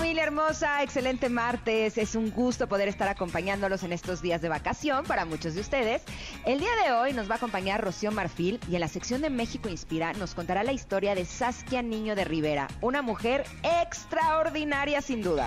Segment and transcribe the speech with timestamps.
[0.00, 1.98] Familia hermosa, excelente martes.
[1.98, 6.00] Es un gusto poder estar acompañándolos en estos días de vacación para muchos de ustedes.
[6.46, 9.28] El día de hoy nos va a acompañar Rocío Marfil y en la sección de
[9.28, 15.20] México Inspira nos contará la historia de Saskia Niño de Rivera, una mujer extraordinaria sin
[15.20, 15.46] duda.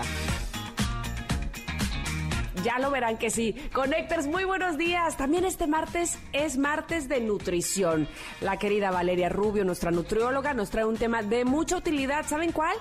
[2.62, 3.56] Ya lo verán que sí.
[3.72, 5.16] Connectors, muy buenos días.
[5.16, 8.08] También este martes es martes de nutrición.
[8.40, 12.24] La querida Valeria Rubio, nuestra nutrióloga, nos trae un tema de mucha utilidad.
[12.24, 12.76] ¿Saben cuál?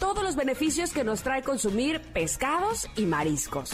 [0.00, 3.70] Todos los beneficios que nos trae consumir pescados y mariscos.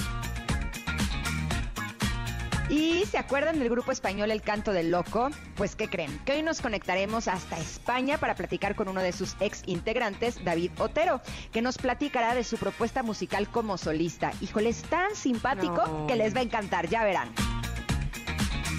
[2.69, 5.31] ¿Y se acuerdan del grupo español El Canto del Loco?
[5.55, 6.19] Pues ¿qué creen?
[6.25, 10.73] Que hoy nos conectaremos hasta España para platicar con uno de sus ex integrantes, David
[10.79, 11.21] Otero,
[11.53, 14.33] que nos platicará de su propuesta musical como solista.
[14.41, 17.33] Híjole, es tan simpático que les va a encantar, ya verán.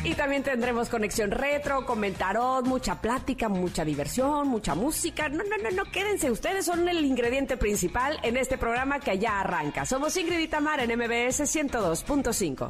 [0.03, 5.27] Y también tendremos conexión retro, comentarot, mucha plática, mucha diversión, mucha música.
[5.29, 6.29] No, no, no, no, quédense.
[6.31, 9.85] Ustedes son el ingrediente principal en este programa que ya arranca.
[9.85, 10.47] Somos Ingrid y
[10.79, 12.69] en MBS 102.5.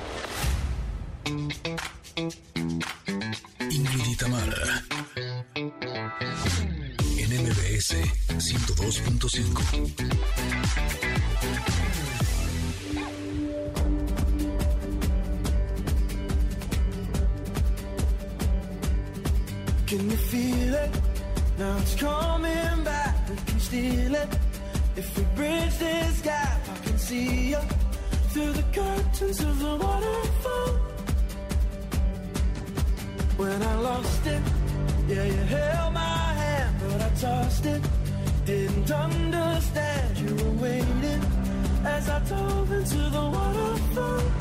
[3.69, 4.84] Ingrid y.
[7.17, 7.95] En MBS
[8.38, 11.06] 102.5.
[19.88, 20.91] Can you feel it?
[21.57, 23.30] Now it's coming back.
[23.30, 24.29] We can steal it.
[24.97, 27.61] If we bridge this gap, I can see you
[28.31, 30.71] through the curtains of the waterfall.
[33.38, 34.41] When I lost it,
[35.07, 37.81] yeah, you held my hand, but I tossed it.
[38.45, 41.22] Didn't understand you were waiting
[41.85, 44.31] as I dove into the waterfall.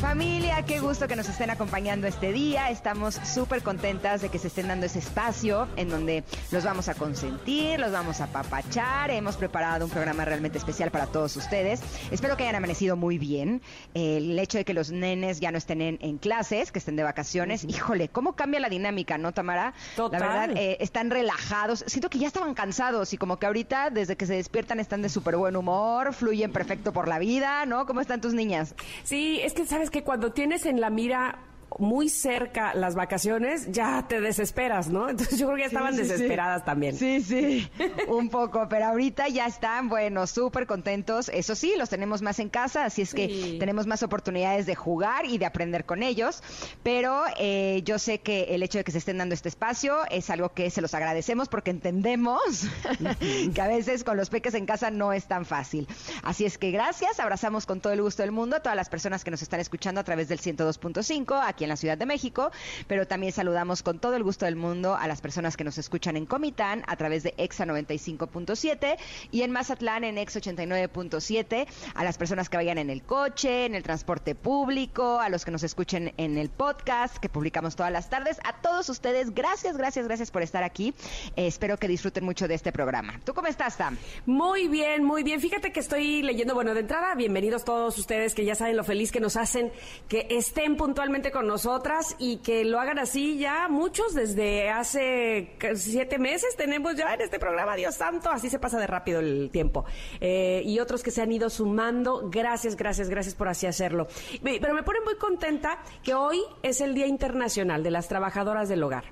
[0.00, 2.70] Familia, qué gusto que nos estén acompañando este día.
[2.70, 6.94] Estamos súper contentas de que se estén dando ese espacio en donde los vamos a
[6.94, 9.10] consentir, los vamos a papachar.
[9.10, 11.80] Hemos preparado un programa realmente especial para todos ustedes.
[12.10, 13.62] Espero que hayan amanecido muy bien.
[13.94, 17.64] El hecho de que los nenes ya no estén en, clases, que estén de vacaciones,
[17.64, 19.72] híjole, ¿cómo cambia la dinámica, no, Tamara?
[19.96, 20.20] Total.
[20.20, 21.84] La verdad, eh, están relajados.
[21.86, 25.08] Siento que ya estaban cansados y como que ahorita, desde que se despiertan, están de
[25.08, 27.86] súper buen humor, fluyen perfecto por la vida, ¿no?
[27.86, 28.74] ¿Cómo están tus niñas?
[29.02, 31.38] Sí, es que sabes que cuando tienes en la mira
[31.78, 35.08] muy cerca las vacaciones, ya te desesperas, ¿no?
[35.08, 36.96] Entonces yo creo que ya estaban desesperadas también.
[36.96, 37.70] Sí, sí,
[38.08, 41.28] un poco, pero ahorita ya están, bueno, súper contentos.
[41.28, 45.26] Eso sí, los tenemos más en casa, así es que tenemos más oportunidades de jugar
[45.26, 46.42] y de aprender con ellos.
[46.82, 50.30] Pero eh, yo sé que el hecho de que se estén dando este espacio es
[50.30, 52.66] algo que se los agradecemos porque entendemos
[53.54, 55.86] que a veces con los peques en casa no es tan fácil.
[56.22, 59.24] Así es que gracias, abrazamos con todo el gusto del mundo a todas las personas
[59.24, 62.50] que nos están escuchando a través del 102.5 aquí en la Ciudad de México,
[62.86, 66.16] pero también saludamos con todo el gusto del mundo a las personas que nos escuchan
[66.18, 68.98] en Comitán a través de EXA 95.7
[69.30, 73.74] y en Mazatlán en EXA 89.7, a las personas que vayan en el coche, en
[73.74, 78.10] el transporte público, a los que nos escuchen en el podcast que publicamos todas las
[78.10, 80.92] tardes, a todos ustedes, gracias, gracias, gracias por estar aquí.
[81.36, 83.18] Eh, espero que disfruten mucho de este programa.
[83.24, 83.96] ¿Tú cómo estás, Tam?
[84.26, 85.40] Muy bien, muy bien.
[85.40, 89.10] Fíjate que estoy leyendo, bueno, de entrada, bienvenidos todos ustedes que ya saben lo feliz
[89.10, 89.72] que nos hacen
[90.08, 96.18] que estén puntualmente con nosotras y que lo hagan así ya muchos desde hace siete
[96.18, 99.84] meses tenemos ya en este programa, Dios santo, así se pasa de rápido el tiempo.
[100.20, 104.06] Eh, y otros que se han ido sumando, gracias, gracias, gracias por así hacerlo.
[104.42, 108.82] Pero me pone muy contenta que hoy es el Día Internacional de las Trabajadoras del
[108.82, 109.04] Hogar.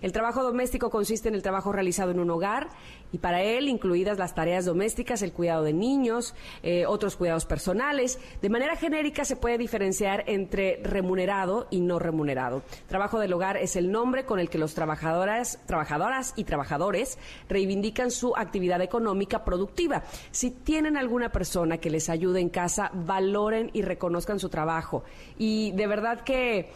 [0.00, 2.68] El trabajo doméstico consiste en el trabajo realizado en un hogar
[3.12, 8.18] y para él incluidas las tareas domésticas, el cuidado de niños, eh, otros cuidados personales.
[8.40, 12.62] De manera genérica se puede diferenciar entre remunerado y no remunerado.
[12.88, 18.10] Trabajo del hogar es el nombre con el que los trabajadoras, trabajadoras y trabajadores reivindican
[18.10, 20.02] su actividad económica productiva.
[20.30, 25.04] Si tienen alguna persona que les ayude en casa, valoren y reconozcan su trabajo.
[25.38, 26.70] Y de verdad que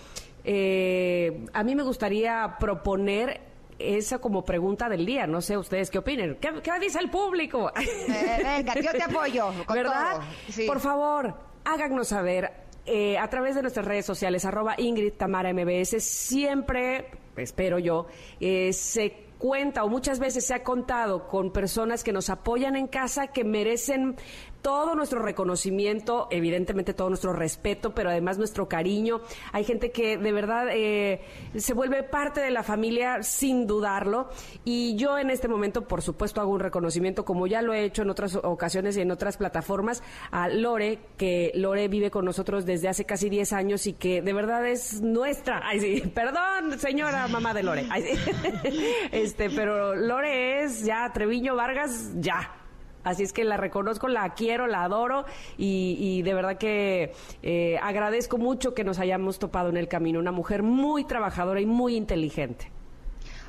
[0.44, 3.40] eh, a mí me gustaría proponer
[3.78, 5.26] esa como pregunta del día.
[5.26, 6.37] No sé ustedes qué opinen.
[6.40, 6.50] ¿Qué,
[6.81, 7.70] dice el público?
[8.08, 9.52] Eh, venga, yo te apoyo.
[9.73, 10.20] ¿Verdad?
[10.67, 11.34] Por favor,
[11.64, 12.52] háganos saber
[12.87, 18.06] eh, a través de nuestras redes sociales, arroba Ingrid Tamara MBS, siempre, espero yo,
[18.38, 22.87] eh, se cuenta o muchas veces se ha contado con personas que nos apoyan en
[22.87, 24.17] casa que merecen
[24.66, 29.20] todo nuestro reconocimiento, evidentemente todo nuestro respeto, pero además nuestro cariño.
[29.52, 31.20] Hay gente que de verdad eh,
[31.54, 34.28] se vuelve parte de la familia sin dudarlo.
[34.64, 38.02] Y yo en este momento, por supuesto, hago un reconocimiento, como ya lo he hecho
[38.02, 40.02] en otras ocasiones y en otras plataformas,
[40.32, 44.32] a Lore, que Lore vive con nosotros desde hace casi 10 años y que de
[44.32, 45.60] verdad es nuestra.
[45.62, 47.86] Ay, sí, perdón, señora mamá de Lore.
[49.12, 52.65] Este, pero Lore es ya Treviño Vargas, ya
[53.06, 55.26] Así es que la reconozco, la quiero, la adoro
[55.56, 57.12] y, de verdad que
[57.44, 60.19] eh, agradezco mucho que nos hayamos topado en el camino.
[60.19, 62.73] Una mujer muy trabajadora y muy inteligente.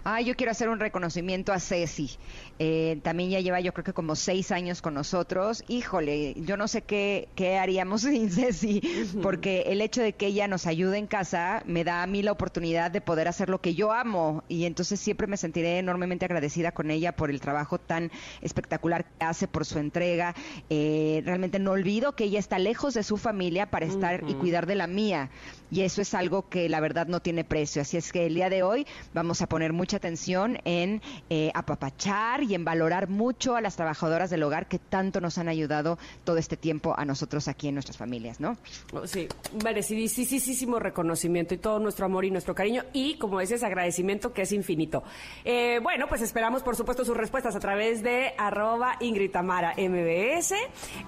[0.09, 2.11] Ah, yo quiero hacer un reconocimiento a Ceci.
[2.59, 5.65] Eh, también ya lleva yo creo que como seis años con nosotros.
[5.67, 8.81] Híjole, yo no sé qué, qué haríamos sin Ceci,
[9.21, 12.31] porque el hecho de que ella nos ayude en casa me da a mí la
[12.31, 16.71] oportunidad de poder hacer lo que yo amo y entonces siempre me sentiré enormemente agradecida
[16.71, 18.09] con ella por el trabajo tan
[18.41, 20.35] espectacular que hace, por su entrega.
[20.69, 24.67] Eh, realmente no olvido que ella está lejos de su familia para estar y cuidar
[24.67, 25.31] de la mía
[25.69, 27.81] y eso es algo que la verdad no tiene precio.
[27.81, 32.43] Así es que el día de hoy vamos a poner mucha atención en eh, apapachar
[32.43, 36.37] y en valorar mucho a las trabajadoras del hogar que tanto nos han ayudado todo
[36.37, 38.57] este tiempo a nosotros aquí en nuestras familias, ¿no?
[38.93, 39.27] Oh, sí,
[39.63, 44.51] merecidísimo reconocimiento y todo nuestro amor y nuestro cariño y, como dices, agradecimiento que es
[44.51, 45.03] infinito.
[45.43, 50.53] Eh, bueno, pues esperamos, por supuesto, sus respuestas a través de arroba Ingrid Tamara MBS.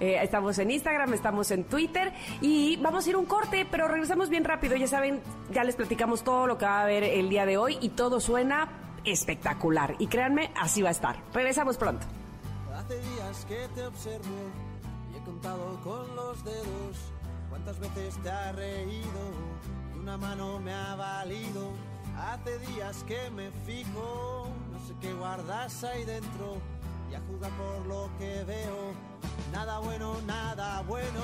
[0.00, 4.28] Eh, estamos en Instagram, estamos en Twitter y vamos a ir un corte, pero regresamos
[4.30, 4.76] bien rápido.
[4.76, 5.20] Ya saben,
[5.52, 8.20] ya les platicamos todo lo que va a haber el día de hoy y todo
[8.20, 9.96] suena espectacular.
[9.98, 11.22] Y créanme, así va a estar.
[11.32, 12.06] Regresamos pronto.
[12.74, 14.36] Hace días que te observo
[15.12, 16.96] y he contado con los dedos
[17.48, 19.60] cuántas veces te ha reído
[20.00, 21.72] una mano me ha valido.
[22.16, 26.56] Hace días que me fijo, no sé qué guardas ahí dentro
[27.10, 28.94] y a juzgar por lo que veo.
[29.52, 31.20] Nada bueno, nada bueno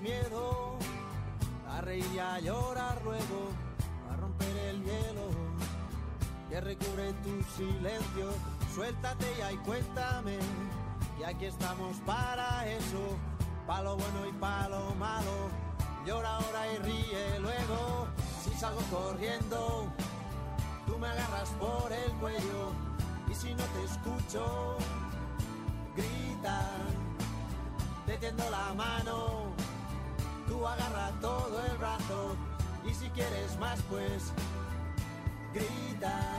[0.00, 0.76] miedo
[1.70, 3.50] a reír y a llorar luego,
[4.10, 5.28] a romper el hielo
[6.48, 8.30] que recubre tu silencio.
[8.74, 10.38] Suéltate ya y cuéntame,
[11.18, 13.16] y aquí estamos para eso,
[13.66, 15.50] para lo bueno y para lo malo.
[16.06, 18.06] Llora ahora y ríe luego,
[18.42, 19.92] si salgo corriendo,
[20.86, 22.72] tú me agarras por el cuello,
[23.28, 24.76] y si no te escucho,
[25.96, 26.70] grita,
[28.06, 29.52] te tiendo la mano
[30.48, 32.36] Tú agarra todo el brazo
[32.88, 34.32] y si quieres más pues
[35.52, 36.38] grita.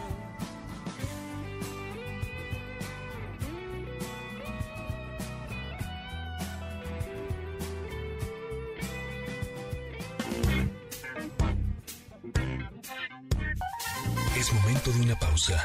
[14.35, 15.63] Es momento de una pausa.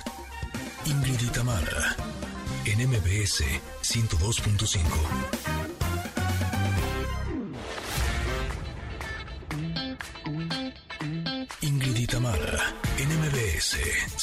[0.86, 1.28] Ingrid y
[2.66, 3.44] en MBS
[3.82, 5.53] 102.5.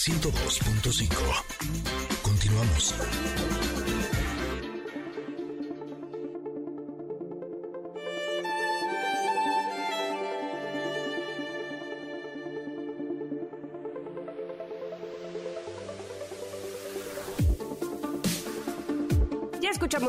[0.01, 1.43] 102.5.
[2.23, 2.95] Continuamos.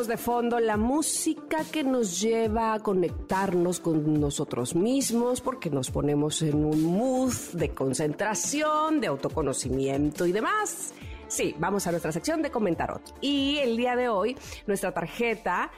[0.06, 6.42] De fondo la música que nos lleva a conectarnos con nosotros mismos porque nos ponemos
[6.42, 10.94] en un mood de concentración, de autoconocimiento y demás.
[11.28, 13.14] Sí, vamos a nuestra sección de comentarot.
[13.20, 15.70] Y el día de hoy, nuestra tarjeta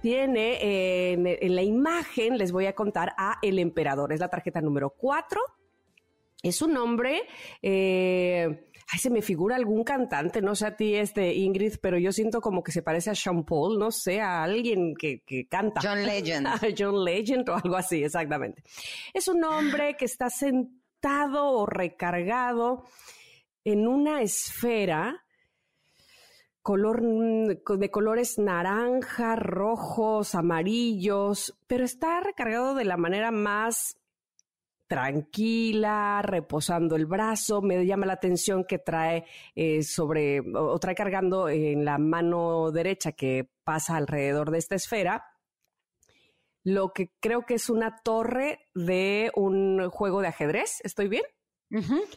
[0.00, 4.12] tiene eh, en, la imagen, les voy a contar a El Emperador.
[4.12, 5.40] Es la tarjeta número 4.
[6.42, 7.22] Es un nombre...
[7.62, 12.12] Eh, ay, se me figura algún cantante, no sé a ti, este Ingrid, pero yo
[12.12, 15.80] siento como que se parece a Sean Paul, no sé, a alguien que, que canta.
[15.82, 16.46] John Legend.
[16.78, 18.62] John Legend o algo así, exactamente.
[19.12, 22.84] Es un hombre que está sentado o recargado
[23.64, 25.24] en una esfera
[26.62, 33.98] color, de colores naranja, rojos, amarillos, pero está recargado de la manera más
[34.86, 37.62] tranquila, reposando el brazo.
[37.62, 39.24] Me llama la atención que trae
[39.54, 45.24] eh, sobre, o trae cargando en la mano derecha que pasa alrededor de esta esfera,
[46.64, 50.80] lo que creo que es una torre de un juego de ajedrez.
[50.82, 51.24] ¿Estoy bien?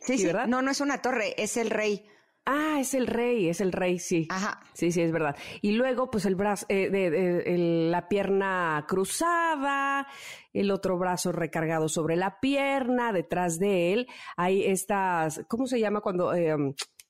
[0.01, 0.47] Sí, sí, ¿verdad?
[0.47, 2.05] No, no es una torre, es el rey.
[2.49, 4.25] Ah, es el rey, es el rey, sí.
[4.29, 4.61] Ajá.
[4.71, 5.35] Sí, sí, es verdad.
[5.61, 10.07] Y luego, pues el brazo, eh, de, la pierna cruzada,
[10.53, 15.99] el otro brazo recargado sobre la pierna, detrás de él hay estas, ¿cómo se llama
[15.99, 16.33] cuando?
[16.33, 16.55] Eh,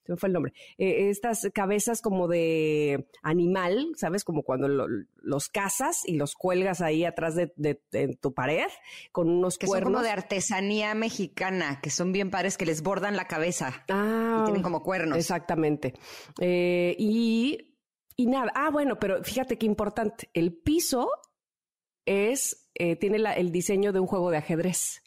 [0.07, 4.23] se me fue el nombre, eh, estas cabezas como de animal, ¿sabes?
[4.23, 8.67] Como cuando los cazas y los cuelgas ahí atrás de, tu pared
[9.11, 9.87] con unos que cuernos.
[9.87, 13.83] son como de artesanía mexicana, que son bien pares que les bordan la cabeza.
[13.89, 15.17] Ah, y tienen como cuernos.
[15.17, 15.93] Exactamente.
[16.39, 17.75] Eh, y,
[18.15, 21.11] y nada, ah, bueno, pero fíjate qué importante, el piso
[22.05, 25.03] es, eh, tiene el diseño de un juego de ajedrez.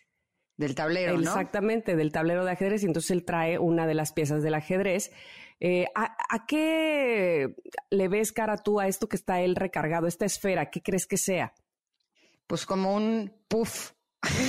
[0.60, 1.20] Del tablero, ¿no?
[1.20, 2.82] Exactamente, del tablero de ajedrez.
[2.82, 5.10] Y entonces él trae una de las piezas del ajedrez.
[5.58, 7.54] Eh, ¿a, qué
[7.88, 10.68] le ves cara tú a esto que está él recargado, esta esfera?
[10.68, 11.54] ¿Qué crees que sea?
[12.46, 13.92] Pues como un puff.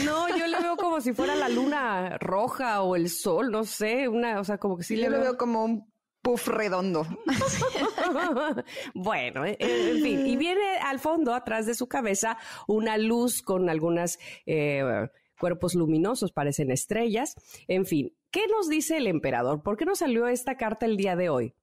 [0.03, 4.09] No, yo le veo como si fuera la luna roja o el sol, no sé,
[4.09, 5.37] una, o sea, como que sí yo le veo...
[5.37, 5.89] como un
[6.21, 7.07] puff redondo.
[8.93, 12.37] bueno, eh, en fin, y viene al fondo, atrás de su cabeza,
[12.67, 15.07] una luz con algunas eh,
[15.41, 17.33] cuerpos luminosos, parecen estrellas.
[17.67, 19.63] En fin, ¿qué nos dice el emperador?
[19.63, 21.55] ¿Por qué nos salió esta carta el día de hoy?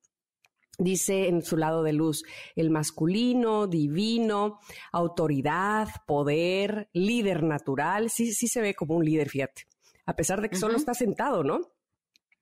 [0.79, 2.25] Dice en su lado de luz
[2.57, 4.59] el masculino, divino,
[4.93, 8.11] autoridad, poder, líder natural.
[8.11, 9.63] Sí, sí se ve como un líder, fíjate.
[10.07, 11.61] A pesar de que solo está sentado, ¿no?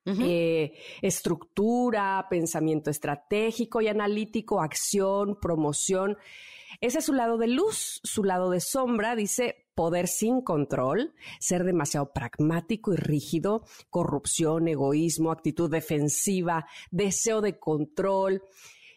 [0.06, 6.16] Eh, estructura, pensamiento estratégico y analítico, acción, promoción.
[6.80, 11.62] Ese es su lado de luz, su lado de sombra, dice poder sin control, ser
[11.62, 18.42] demasiado pragmático y rígido, corrupción, egoísmo, actitud defensiva, deseo de control,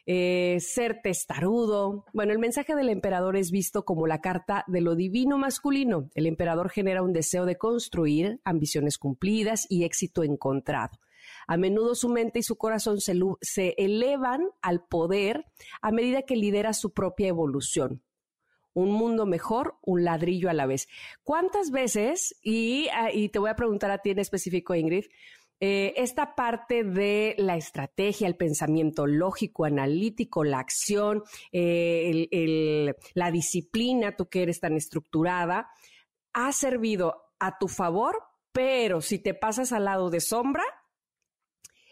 [0.08, 2.06] eh, ser testarudo.
[2.14, 6.10] Bueno, el mensaje del emperador es visto como la carta de lo divino masculino.
[6.16, 10.98] El emperador genera un deseo de construir, ambiciones cumplidas y éxito encontrado.
[11.46, 15.46] A menudo su mente y su corazón se, se elevan al poder
[15.82, 18.02] a medida que lidera su propia evolución
[18.74, 20.88] un mundo mejor, un ladrillo a la vez.
[21.24, 25.06] ¿Cuántas veces, y, ah, te voy a preguntar a ti en específico, Ingrid,
[25.62, 34.16] eh, esta parte de la estrategia, el pensamiento lógico, analítico, la acción, eh, la disciplina,
[34.16, 35.70] tú que eres tan estructurada,
[36.32, 38.24] ha servido a tu favor,
[38.54, 40.64] pero si te pasas al lado de sombra,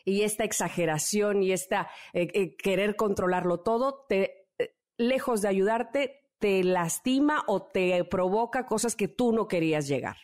[0.06, 4.48] y esta exageración y esta eh, querer controlarlo todo, te,
[4.96, 10.18] lejos de ayudarte, te lastima o te provoca cosas que tú no querías llegar.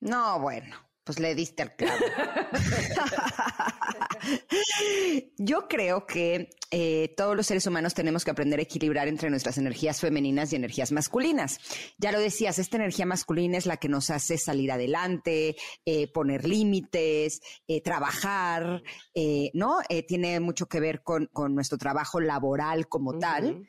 [0.00, 2.04] No, bueno, pues le diste al clavo.
[5.38, 9.56] Yo creo que eh, todos los seres humanos tenemos que aprender a equilibrar entre nuestras
[9.56, 11.60] energías femeninas y energías masculinas.
[11.96, 16.46] Ya lo decías, esta energía masculina es la que nos hace salir adelante, eh, poner
[16.46, 18.82] límites, eh, trabajar,
[19.54, 19.78] ¿no?
[20.08, 23.66] tiene mucho que ver con, nuestro trabajo laboral como tal.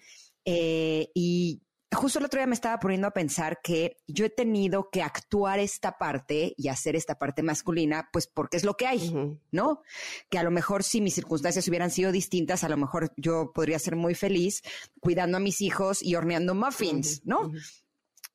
[0.49, 1.61] Eh, y
[1.93, 5.59] justo el otro día me estaba poniendo a pensar que yo he tenido que actuar
[5.59, 9.13] esta parte y hacer esta parte masculina, pues porque es lo que hay,
[9.51, 9.81] ¿no?
[10.29, 13.77] Que a lo mejor si mis circunstancias hubieran sido distintas, a lo mejor yo podría
[13.77, 14.61] ser muy feliz
[15.01, 17.51] cuidando a mis hijos y horneando muffins, ¿no?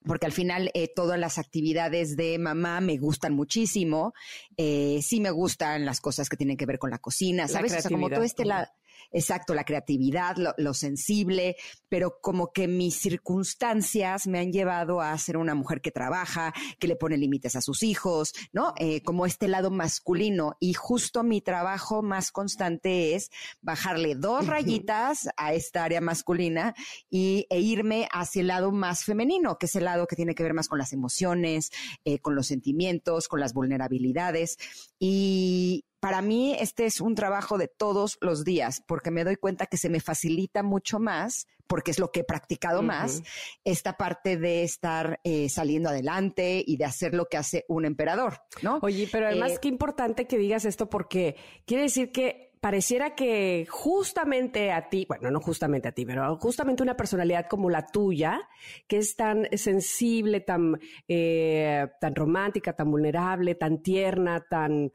[0.04, 4.14] porque al final eh, todas las actividades de mamá me gustan muchísimo,
[4.56, 7.72] eh, sí me gustan las cosas que tienen que ver con la cocina, ¿sabes?
[7.72, 8.66] o sea, como todo este lado
[9.12, 11.56] exacto, la creatividad, lo, sensible,
[11.88, 16.88] pero como que mis circunstancias me han llevado a ser una mujer que trabaja, que
[16.88, 18.72] le pone límites a sus hijos, ¿no?
[18.78, 20.56] Eh, como este lado masculino.
[20.60, 26.74] Y justo mi trabajo más constante es bajarle dos rayitas a esta área masculina
[27.10, 30.42] y, e irme hacia el lado más femenino, que es el lado que tiene que
[30.42, 31.70] ver más con las emociones,
[32.04, 34.56] eh, con los sentimientos, con las vulnerabilidades.
[34.98, 39.66] Y, para mí este es un trabajo de todos los días, porque me doy cuenta
[39.66, 43.22] que se me facilita mucho más, porque es lo que he practicado más,
[43.62, 48.40] esta parte de estar eh, saliendo adelante y de hacer lo que hace un emperador,
[48.62, 48.80] ¿no?
[48.82, 53.68] Oye, pero además eh, qué importante que digas esto, porque quiere decir que pareciera que
[53.70, 58.40] justamente a ti, bueno, no justamente a ti, pero justamente una personalidad como la tuya,
[58.88, 64.90] que es tan sensible, tan, eh, tan romántica, tan vulnerable, tan tierna, tan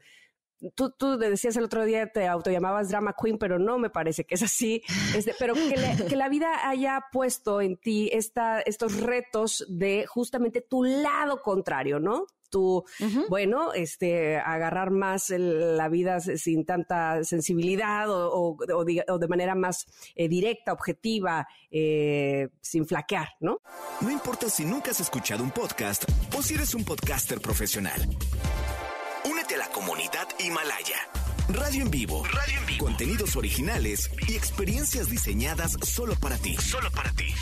[0.74, 4.34] Tú, tú decías el otro día, te autollamabas drama queen, pero no me parece que
[4.34, 4.82] es así.
[5.14, 10.82] Este, pero que, la vida haya puesto en ti esta, estos retos de justamente tu
[10.82, 12.26] lado contrario, ¿no?
[12.50, 12.84] tú,
[13.28, 20.72] bueno, este, agarrar más la vida sin tanta sensibilidad o, de, manera más eh, directa,
[20.72, 23.60] objetiva, eh, sin flaquear, ¿no?
[24.00, 26.04] No importa si nunca has escuchado un podcast
[26.36, 28.00] o si eres un podcaster profesional.
[29.48, 31.08] Únete a la comunidad Himalaya.
[31.48, 32.22] Radio en vivo.
[32.24, 32.84] Radio en vivo.
[32.84, 36.54] Contenidos originales y experiencias diseñadas solo para ti.
[36.56, 37.32] Solo para ti.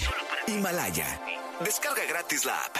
[0.47, 1.21] Himalaya.
[1.65, 2.77] Descarga gratis la app.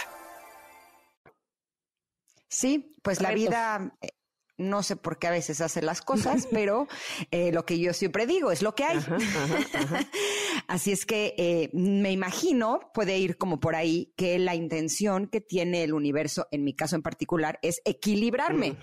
[2.47, 4.09] Sí, pues la vida eh,
[4.57, 6.87] no sé por qué a veces hace las cosas, pero
[7.31, 8.99] eh, lo que yo siempre digo es lo que hay.
[10.67, 15.41] Así es que eh, me imagino, puede ir como por ahí, que la intención que
[15.41, 18.77] tiene el universo, en mi caso en particular, es equilibrarme,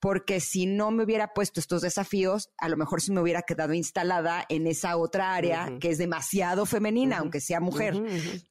[0.00, 3.74] porque si no me hubiera puesto estos desafíos, a lo mejor sí me hubiera quedado
[3.74, 7.94] instalada en esa otra área que es demasiado femenina, aunque sea mujer.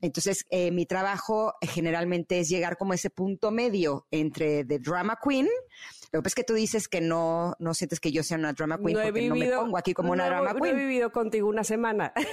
[0.01, 5.19] Entonces, eh, mi trabajo generalmente es llegar como a ese punto medio entre The Drama
[5.24, 5.48] Queen,
[6.12, 8.54] lo que pasa es que tú dices que no, no sientes que yo sea una
[8.54, 10.76] drama queen porque no me pongo aquí como una drama queen.
[10.76, 12.14] No he vivido contigo una semana.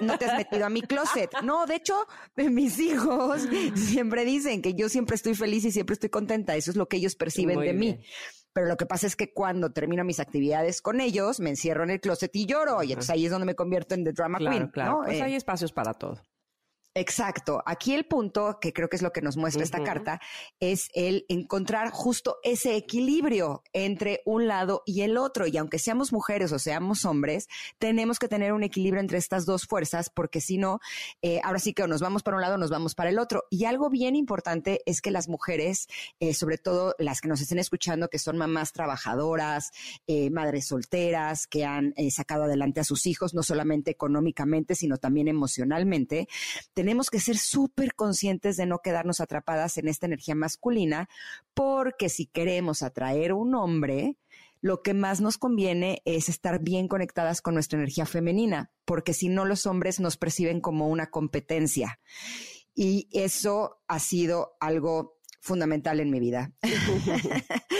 [0.00, 1.30] No te has metido a mi closet.
[1.44, 1.94] No, de hecho,
[2.36, 6.56] mis hijos siempre dicen que yo siempre estoy feliz y siempre estoy contenta.
[6.56, 8.00] Eso es lo que ellos perciben de mí.
[8.52, 11.90] Pero lo que pasa es que cuando termino mis actividades con ellos, me encierro en
[11.90, 12.82] el closet y lloro.
[12.82, 14.68] Y entonces ahí es donde me convierto en the drama queen.
[14.68, 16.20] Claro, pues hay eh, espacios para todo.
[16.96, 17.60] Exacto.
[17.66, 20.20] Aquí el punto, que creo que es lo que nos muestra esta carta,
[20.60, 25.48] es el encontrar justo ese equilibrio entre un lado y el otro.
[25.48, 27.48] Y aunque seamos mujeres o seamos hombres,
[27.80, 30.78] tenemos que tener un equilibrio entre estas dos fuerzas, porque si no,
[31.20, 33.18] eh, ahora sí que o nos vamos para un lado o nos vamos para el
[33.18, 33.42] otro.
[33.50, 35.88] Y algo bien importante es que las mujeres,
[36.20, 39.72] eh, sobre todo las que nos estén escuchando, que son mamás trabajadoras,
[40.06, 45.26] eh, madres solteras, que han sacado adelante a sus hijos, no solamente económicamente, sino también
[45.26, 46.28] emocionalmente,
[46.84, 51.08] tenemos que ser súper conscientes de no quedarnos atrapadas en esta energía masculina,
[51.54, 54.18] porque si queremos atraer un hombre,
[54.60, 59.30] lo que más nos conviene es estar bien conectadas con nuestra energía femenina, porque si
[59.30, 62.00] no los hombres nos perciben como una competencia.
[62.74, 66.52] Y eso ha sido algo fundamental en mi vida.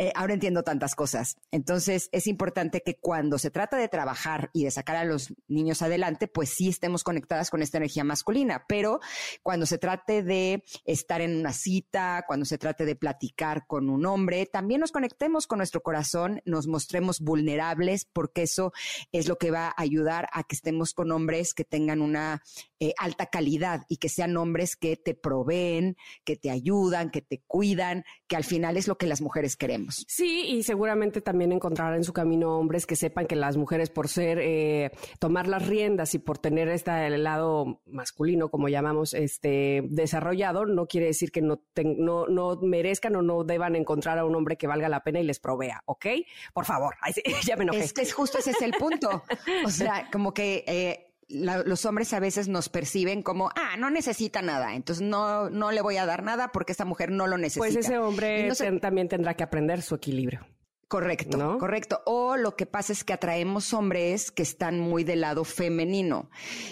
[0.00, 1.38] Eh, ahora entiendo tantas cosas.
[1.50, 5.82] Entonces, es importante que cuando se trata de trabajar y de sacar a los niños
[5.82, 8.64] adelante, pues sí estemos conectadas con esta energía masculina.
[8.68, 9.00] Pero
[9.42, 14.06] cuando se trate de estar en una cita, cuando se trate de platicar con un
[14.06, 18.72] hombre, también nos conectemos con nuestro corazón, nos mostremos vulnerables, porque eso
[19.10, 22.42] es lo que va a ayudar a que estemos con hombres que tengan una
[22.78, 27.42] eh, alta calidad y que sean hombres que te proveen, que te ayudan, que te
[27.46, 30.04] cuidan, que al final es lo que las mujeres queremos.
[30.08, 34.08] Sí, y seguramente también encontrará en su camino hombres que sepan que las mujeres por
[34.08, 40.66] ser, eh, tomar las riendas y por tener este lado masculino, como llamamos, este, desarrollado,
[40.66, 44.56] no quiere decir que no, no, no merezcan o no deban encontrar a un hombre
[44.56, 46.06] que valga la pena y les provea, ¿ok?
[46.52, 46.96] Por favor,
[47.46, 47.80] ya me enojé.
[47.80, 49.22] Es que es justo ese es el punto.
[49.64, 50.64] O sea, como que...
[50.66, 55.72] Eh, los hombres a veces nos perciben como, ah, no necesita nada, entonces no, no
[55.72, 57.60] le voy a dar nada porque esta mujer no lo necesita.
[57.60, 60.46] Pues ese hombre también tendrá que aprender su equilibrio.
[60.88, 62.00] Correcto, correcto.
[62.06, 66.30] O lo que pasa es que atraemos hombres que están muy del lado femenino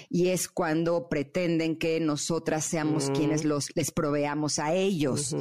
[0.09, 3.12] y es cuando pretenden que nosotras seamos mm.
[3.12, 5.37] quienes los les proveamos a ellos.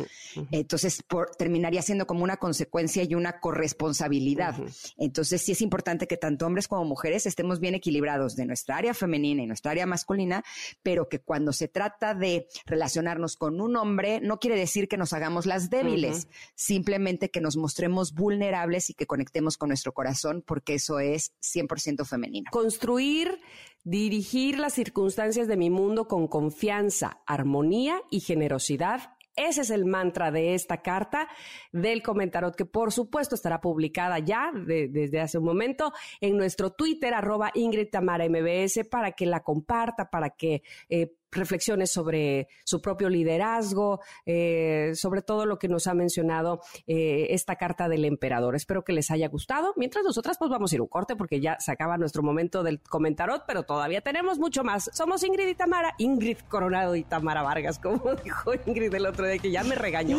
[0.52, 4.56] Entonces por, terminaría siendo como una consecuencia y una corresponsabilidad.
[4.98, 8.94] Entonces sí es importante que tanto hombres como mujeres estemos bien equilibrados de nuestra área
[8.94, 10.44] femenina y nuestra área masculina,
[10.84, 15.14] pero que cuando se trata de relacionarnos con un hombre no quiere decir que nos
[15.14, 20.75] hagamos las débiles, simplemente que nos mostremos vulnerables y que conectemos con nuestro corazón, porque
[20.75, 22.49] eso es 100% femenino.
[22.51, 23.39] Construir,
[23.84, 30.32] dirigir las circunstancias de mi mundo con confianza, armonía y generosidad ese es el mantra
[30.32, 31.28] de esta carta
[31.73, 37.13] del comentarot, que por supuesto estará publicada ya desde hace un momento en nuestro Twitter,
[37.13, 43.10] arroba Ingrid Tamara MBS, para que la comparta, para que eh, reflexiones sobre su propio
[43.10, 48.56] liderazgo, eh, sobre todo lo que nos ha mencionado eh, esta carta del emperador.
[48.56, 49.74] Espero que les haya gustado.
[49.78, 52.82] Mientras nosotras pues vamos a ir un corte porque ya se acaba nuestro momento del
[52.82, 54.89] comentarot, pero todavía tenemos mucho más.
[54.93, 59.38] Somos Ingrid y Tamara, Ingrid Coronado y Tamara Vargas, como dijo Ingrid el otro día
[59.38, 60.17] que ya me regañó.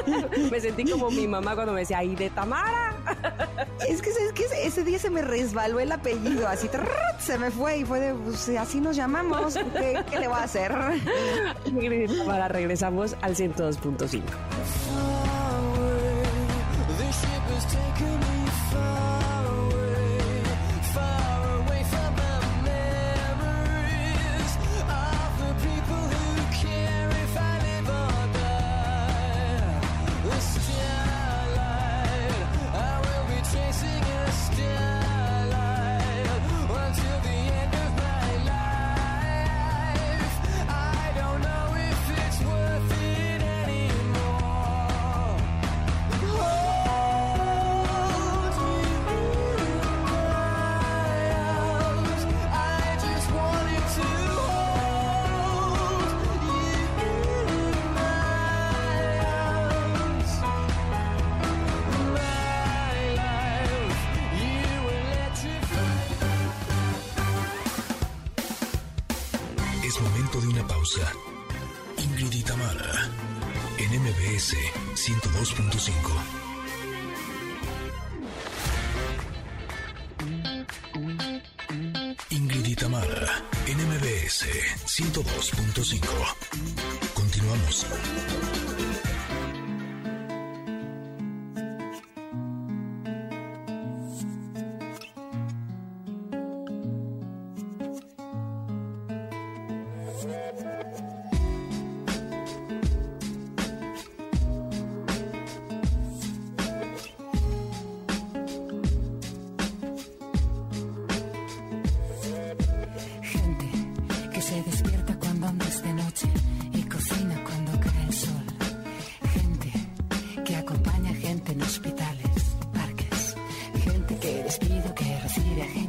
[0.50, 2.94] me sentí como mi mamá cuando me decía, ¡ay, de Tamara!
[3.88, 6.68] es que, es que ese día se me resbaló el apellido, así
[7.18, 10.44] se me fue y fue de, pues, así nos llamamos, ¿qué, qué le voy a
[10.44, 10.57] hacer?
[12.26, 14.22] Para regresamos al 102.5.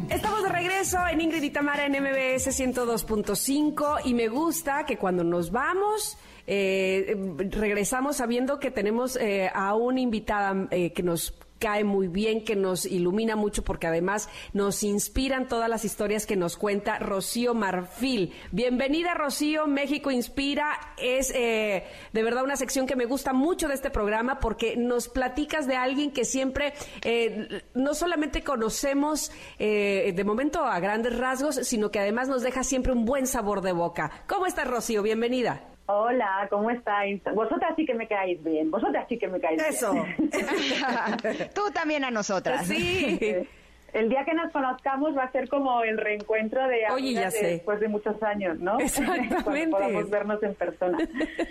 [0.09, 5.23] Estamos de regreso en Ingrid y Tamara en MBS 102.5 y me gusta que cuando
[5.23, 7.15] nos vamos eh,
[7.51, 12.55] regresamos sabiendo que tenemos eh, a una invitada eh, que nos cae muy bien, que
[12.55, 18.33] nos ilumina mucho porque además nos inspiran todas las historias que nos cuenta Rocío Marfil.
[18.51, 20.93] Bienvenida Rocío, México Inspira.
[20.97, 25.09] Es eh, de verdad una sección que me gusta mucho de este programa porque nos
[25.09, 31.55] platicas de alguien que siempre eh, no solamente conocemos eh, de momento a grandes rasgos,
[31.63, 34.23] sino que además nos deja siempre un buen sabor de boca.
[34.27, 35.03] ¿Cómo estás Rocío?
[35.03, 35.78] Bienvenida.
[35.91, 37.19] Hola, ¿cómo estáis?
[37.33, 39.91] Vosotras sí que me caéis bien, vosotras sí que me caéis Eso.
[39.91, 40.29] bien.
[41.55, 42.67] Tú también a nosotras.
[42.67, 43.19] Sí.
[43.91, 47.31] El día que nos conozcamos va a ser como el reencuentro de Oye, ya de
[47.31, 47.45] sé.
[47.47, 48.77] después de muchos años, ¿no?
[48.79, 49.71] Exactamente.
[49.71, 50.99] Podamos vernos en persona.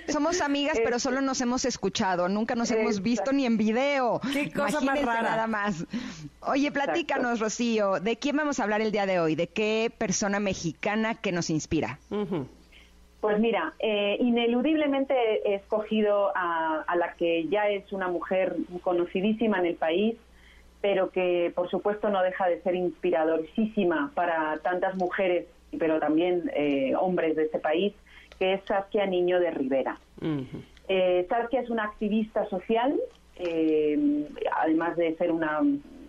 [0.06, 4.20] Somos amigas, pero solo nos hemos escuchado, nunca nos hemos visto ni en video.
[4.32, 5.30] Qué cosa más Imagínense rara.
[5.30, 5.84] nada más.
[6.42, 9.34] Oye, platícanos, Rocío, ¿de quién vamos a hablar el día de hoy?
[9.34, 11.98] ¿De qué persona mexicana que nos inspira?
[13.20, 19.58] Pues mira, eh, ineludiblemente he escogido a, a la que ya es una mujer conocidísima
[19.58, 20.16] en el país,
[20.80, 25.46] pero que por supuesto no deja de ser inspiradorísima para tantas mujeres,
[25.78, 27.92] pero también eh, hombres de este país,
[28.38, 29.98] que es Saskia Niño de Rivera.
[30.88, 32.94] Eh, Saskia es una activista social,
[33.36, 35.60] eh, además de ser una,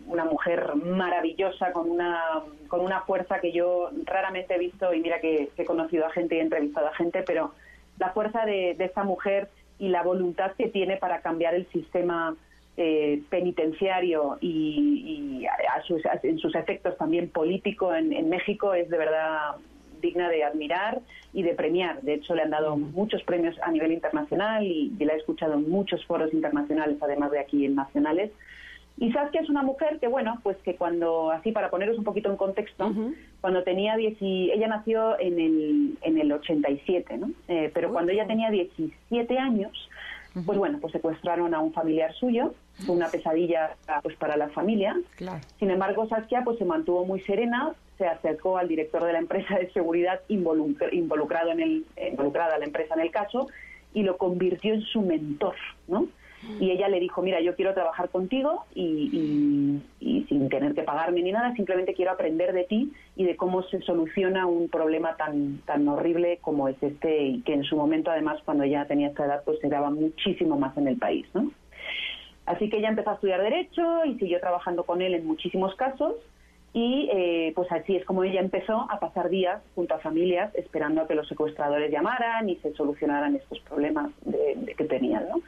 [0.09, 2.19] una mujer maravillosa con una,
[2.67, 6.09] con una fuerza que yo raramente he visto, y mira que, que he conocido a
[6.11, 7.53] gente y he entrevistado a gente, pero
[7.99, 12.35] la fuerza de, de esta mujer y la voluntad que tiene para cambiar el sistema
[12.77, 18.73] eh, penitenciario y, y a sus- a- en sus efectos también político en, en México
[18.73, 19.55] es de verdad
[20.01, 21.01] digna de admirar
[21.33, 22.01] y de premiar.
[22.01, 25.53] De hecho, le han dado muchos premios a nivel internacional y, y la he escuchado
[25.55, 28.31] en muchos foros internacionales, además de aquí en nacionales.
[28.99, 32.29] Y Saskia es una mujer que, bueno, pues que cuando, así para poneros un poquito
[32.29, 32.91] en contexto,
[33.41, 37.31] cuando tenía 10, y- ella nació en el, en el 87, ¿no?
[37.47, 39.71] Eh, pero cuando ella tenía 17 años,
[40.45, 42.53] pues bueno, pues secuestraron a un familiar suyo,
[42.85, 43.71] fue una pesadilla
[44.03, 44.95] pues para la familia.
[45.15, 45.39] Claro.
[45.59, 49.57] Sin embargo, Saskia pues se mantuvo muy serena, se acercó al director de la empresa
[49.57, 53.47] de seguridad involucr- involucrado en el, involucrada la empresa en el caso
[53.93, 55.55] y lo convirtió en su mentor,
[55.87, 56.07] ¿no?
[56.59, 60.83] Y ella le dijo, mira, yo quiero trabajar contigo y, y- y sin tener que
[60.83, 65.15] pagarme ni nada, simplemente quiero aprender de ti y de cómo se soluciona un problema
[65.17, 69.09] tan, tan horrible como es este y que en su momento, además, cuando ella tenía
[69.09, 71.51] esta edad, pues se daba muchísimo más en el país, ¿no?
[72.45, 76.15] Así que ella empezó a estudiar Derecho y siguió trabajando con él en muchísimos casos.
[76.71, 81.01] Y eh, pues así es como ella empezó a pasar días junto a familias esperando
[81.01, 85.27] a que los secuestradores llamaran y se solucionaran estos problemas de- de que tenían.
[85.29, 85.41] ¿no?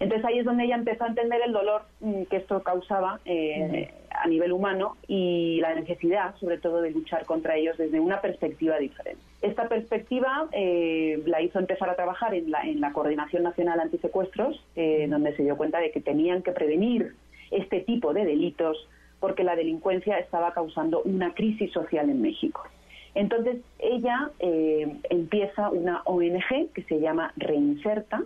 [0.00, 3.90] Entonces ahí es donde ella empezó a entender el dolor mm, que esto causaba eh,
[4.10, 8.76] a nivel humano y la necesidad, sobre todo, de luchar contra ellos desde una perspectiva
[8.78, 9.20] diferente.
[9.42, 14.60] Esta perspectiva eh, la hizo empezar a trabajar en la, en la Coordinación Nacional Antisecuestros,
[14.74, 17.14] eh, donde se dio cuenta de que tenían que prevenir
[17.50, 18.88] este tipo de delitos
[19.20, 22.62] porque la delincuencia estaba causando una crisis social en México.
[23.14, 28.22] Entonces ella eh, empieza una ONG que se llama Reinserta,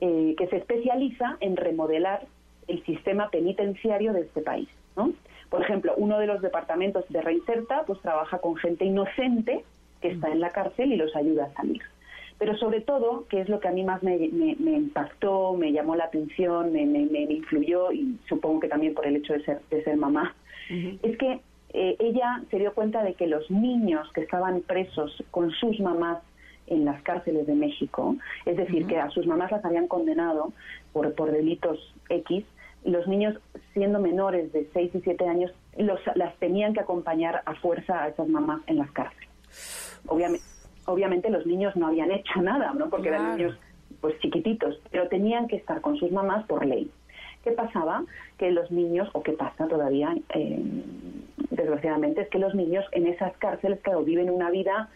[0.00, 2.26] eh, que se especializa en remodelar
[2.68, 4.68] el sistema penitenciario de este país.
[4.96, 5.12] ¿no?
[5.50, 9.64] Por ejemplo, uno de los departamentos de Reinserta pues trabaja con gente inocente
[10.00, 11.82] que está en la cárcel y los ayuda a salir.
[12.38, 15.72] Pero sobre todo, que es lo que a mí más me, me- me impactó, me
[15.72, 19.44] llamó la atención, me, me- me influyó y supongo que también por el hecho de
[19.44, 20.34] ser, de ser mamá,
[21.02, 21.40] es que
[21.72, 26.18] eh, ella se dio cuenta de que los niños que estaban presos con sus mamás
[26.66, 30.52] en las cárceles de México, es decir, que a sus mamás las habían condenado
[30.92, 31.78] por, por delitos
[32.10, 32.44] X,
[32.84, 33.38] los niños
[33.72, 38.08] siendo menores de 6 y 7 años los, las tenían que acompañar a fuerza a
[38.08, 39.28] esas mamás en las cárceles.
[40.06, 40.44] Obviamente,
[40.88, 42.88] obviamente los niños no habían hecho nada, ¿no?
[42.88, 43.56] Porque eran niños
[44.00, 46.90] pues chiquititos, pero tenían que estar con sus mamás por ley.
[47.42, 48.04] ¿Qué pasaba?
[48.36, 50.62] Que los niños, o qué pasa todavía, eh,
[51.50, 54.88] desgraciadamente, es que los niños en esas cárceles, claro, viven una vida,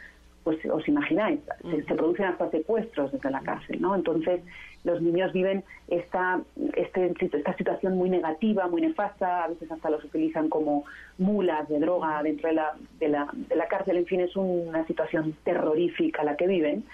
[0.44, 3.94] pues os imagináis, se, se producen hasta secuestros desde la cárcel, ¿no?
[3.94, 4.40] Entonces,
[4.85, 6.40] los niños viven esta,
[6.74, 10.85] este, esta situación muy negativa, muy nefasta, a veces hasta los utilizan como
[11.18, 14.85] mulas de droga dentro de la, de la, de la cárcel, en fin, es una
[14.87, 16.85] situación terrorífica la que viven.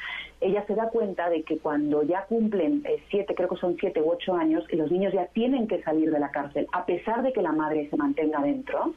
[0.41, 4.03] Ella se da cuenta de que cuando ya cumplen eh, siete, creo que son siete
[4.03, 7.23] u ocho años, y los niños ya tienen que salir de la cárcel, a pesar
[7.23, 8.93] de que la madre se mantenga dentro,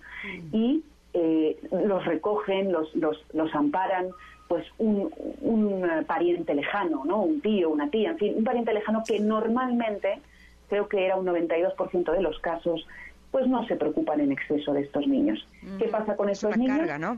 [0.51, 0.83] y
[1.13, 4.09] eh, los recogen, los, los, los amparan,
[4.51, 5.09] pues un,
[5.39, 7.21] un eh, pariente lejano, ¿no?
[7.21, 10.19] Un tío, una tía, en fin, un pariente lejano que normalmente,
[10.67, 12.85] creo que era un 92% de los casos,
[13.31, 15.47] pues no se preocupan en exceso de estos niños.
[15.79, 16.77] ¿Qué pasa con Es estos una niños?
[16.79, 17.17] carga, ¿no?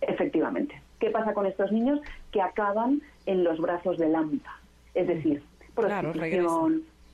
[0.00, 0.82] Efectivamente.
[0.98, 2.00] ¿Qué pasa con estos niños?
[2.32, 4.58] Que acaban en los brazos de Lampa.
[4.94, 5.44] Es decir,
[5.76, 6.12] Claro,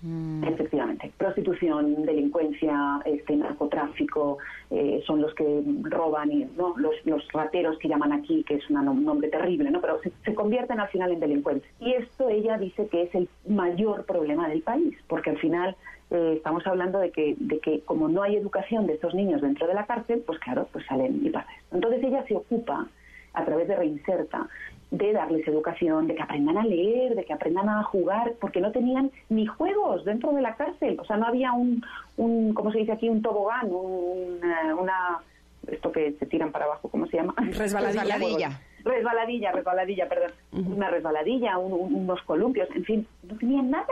[0.03, 4.38] prostitución, efectivamente, prostitución, delincuencia, este narcotráfico,
[4.71, 8.71] eh, son los que roban y no los, los rateros que llaman aquí, que es
[8.71, 9.81] un nombre terrible, ¿no?
[9.81, 11.71] Pero se, convierten al final en delincuentes.
[11.81, 15.77] Y esto ella dice que es el mayor problema del país, porque al final
[16.11, 19.67] eh, estamos hablando de que, de que como no hay educación de estos niños dentro
[19.67, 21.77] de la cárcel, pues claro, pues salen y pasa esto.
[21.77, 22.88] Entonces ella se ocupa,
[23.35, 24.49] a través de Reinserta,
[24.90, 28.73] de darles educación, de que aprendan a leer, de que aprendan a jugar, porque no
[28.73, 30.99] tenían ni juegos dentro de la cárcel.
[31.01, 31.83] O sea, no había un,
[32.18, 33.09] un ¿cómo se dice aquí?
[33.09, 35.18] Un tobogán, un, una, una-
[35.66, 37.35] esto que se tiran para abajo, ¿cómo se llama?
[37.38, 38.03] Resbaladilla.
[38.03, 38.61] Resbaladilla.
[38.85, 40.33] Resbaladilla, resbaladilla, perdón.
[40.53, 43.87] Una resbaladilla, un- un- unos columpios, en fin, no tenían nada,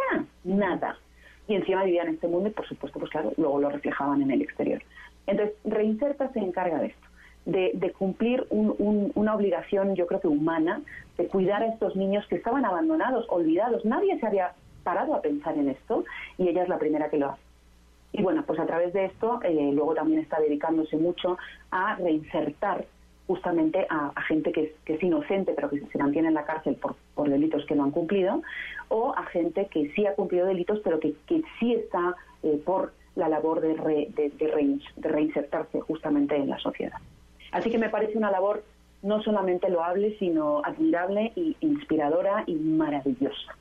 [0.45, 0.99] nada.
[1.47, 4.33] Y encima vivían en este mundo y, por supuesto, pues claro, luego lo reflejaban en
[4.33, 4.83] el exterior.
[5.27, 7.07] Entonces, Reinserta se encarga de esto,
[7.53, 10.81] de, cumplir un- un- una obligación, yo creo que humana,
[11.19, 13.85] de cuidar a estos niños que estaban abandonados, olvidados.
[13.85, 14.53] Nadie se había
[14.85, 16.05] parado a pensar en esto
[16.39, 17.43] y ella es la primera que lo hace.
[18.13, 21.39] Y bueno, pues a través de esto, eh, luego también está dedicándose mucho
[21.71, 22.85] a reinsertar
[23.27, 26.75] justamente a, gente que es, que es inocente pero que se mantiene en la cárcel
[26.75, 28.43] por, por delitos que no han cumplido,
[28.89, 32.93] o a gente que sí ha cumplido delitos pero que, que sí está eh, por
[33.15, 34.33] la labor de, re- de
[35.03, 36.99] reinsertarse justamente en la sociedad.
[37.53, 38.63] Así que me parece una labor
[39.03, 43.57] no solamente loable, sino admirable y inspiradora y maravillosa.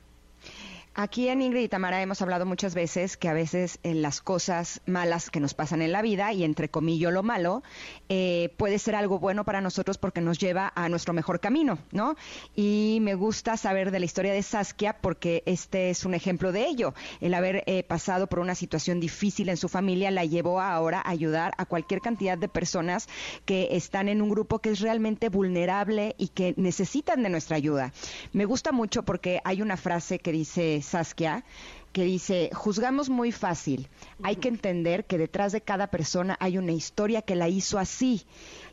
[0.94, 4.82] Aquí en Ingrid y Tamara hemos hablado muchas veces que a veces en las cosas
[4.86, 7.62] malas que nos pasan en la vida, y entre comillas lo malo,
[8.08, 12.16] eh, puede ser algo bueno para nosotros porque nos lleva a nuestro mejor camino, ¿no?
[12.56, 16.66] Y me gusta saber de la historia de Saskia porque este es un ejemplo de
[16.66, 16.92] ello.
[17.20, 21.10] El haber eh, pasado por una situación difícil en su familia la llevó ahora a
[21.10, 23.08] ayudar a cualquier cantidad de personas
[23.44, 27.92] que están en un grupo que es realmente vulnerable y que necesitan de nuestra ayuda.
[28.32, 31.44] Me gusta mucho porque hay una frase que dice Saskia
[31.92, 33.88] que dice, juzgamos muy fácil,
[34.22, 38.22] hay que entender que detrás de cada persona hay una historia que la hizo así.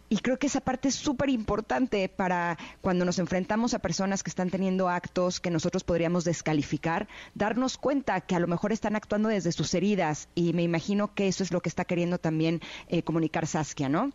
[0.10, 4.30] Y creo que esa parte es súper importante para cuando nos enfrentamos a personas que
[4.30, 9.28] están teniendo actos que nosotros podríamos descalificar, darnos cuenta que a lo mejor están actuando
[9.28, 10.30] desde sus heridas.
[10.34, 14.12] Y me imagino que eso es lo que está queriendo también eh, comunicar Saskia, ¿no?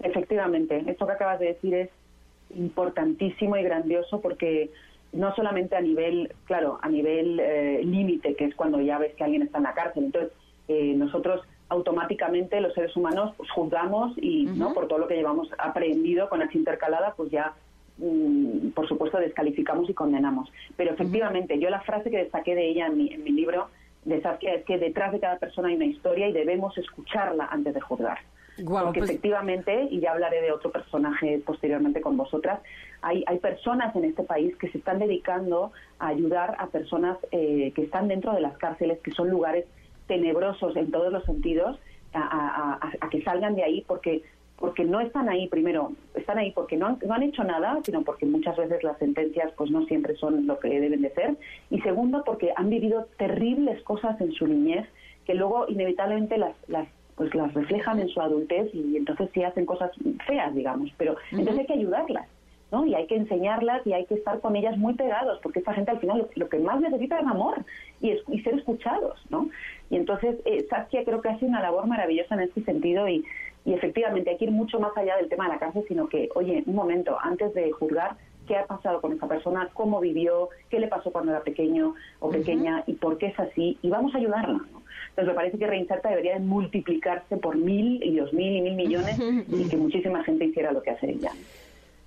[0.00, 1.90] Efectivamente, esto que acabas de decir es
[2.56, 4.70] importantísimo y grandioso porque
[5.14, 9.24] no solamente a nivel, claro, a nivel eh, límite, que es cuando ya ves que
[9.24, 10.32] alguien está en la cárcel, entonces
[10.68, 15.48] eh, nosotros automáticamente los seres humanos pues, juzgamos y no por todo lo que llevamos
[15.58, 17.54] aprendido con esa intercalada, pues ya
[17.98, 20.52] mm, por supuesto descalificamos y condenamos.
[20.76, 23.68] Pero efectivamente, yo la frase que destaqué de ella en mi, en mi libro
[24.04, 27.74] de Saskia es que detrás de cada persona hay una historia y debemos escucharla antes
[27.74, 28.18] de juzgar.
[28.58, 32.60] Guau, Porque pues- efectivamente, y ya hablaré de otro personaje posteriormente con vosotras,
[33.02, 37.72] hay, hay personas en este país que se están dedicando a ayudar a personas eh,
[37.74, 39.66] que están dentro de las cárceles, que son lugares
[40.06, 41.78] tenebrosos en todos los sentidos,
[42.12, 44.22] a, a- a- a que salgan de ahí porque
[44.56, 48.02] porque no están ahí primero están ahí porque no han, no han hecho nada sino
[48.02, 51.34] porque muchas veces las sentencias pues no siempre son lo que deben de ser.
[51.70, 54.86] Y segundo porque han vivido terribles cosas en su niñez
[55.26, 56.86] que luego inevitablemente las, las
[57.16, 59.90] pues las reflejan en su adultez y entonces sí hacen cosas
[60.26, 62.26] feas digamos pero entonces hay que ayudarlas
[62.72, 62.84] ¿no?
[62.86, 65.92] Y hay que enseñarlas y hay que estar con ellas muy pegados, porque esta gente
[65.92, 67.64] al final lo, lo que más necesita es amor
[68.00, 69.48] y, es- y ser escuchados, ¿no?
[69.90, 73.24] Y entonces eh, Saskia creo que hace una labor maravillosa en este sentido y,
[73.64, 76.30] y efectivamente hay que ir mucho más allá del tema de la cárcel, sino que,
[76.34, 78.16] oye, un momento, antes de juzgar
[78.48, 82.30] qué ha pasado con esa persona, cómo vivió, qué le pasó cuando era pequeño o
[82.30, 84.82] pequeña y por qué es así, y vamos a ayudarla, ¿no?
[85.14, 88.74] Entonces me parece que Reinserta debería de multiplicarse por mil y dos mil y mil
[88.74, 89.16] millones
[89.48, 91.30] y que muchísima gente hiciera lo que hace ella.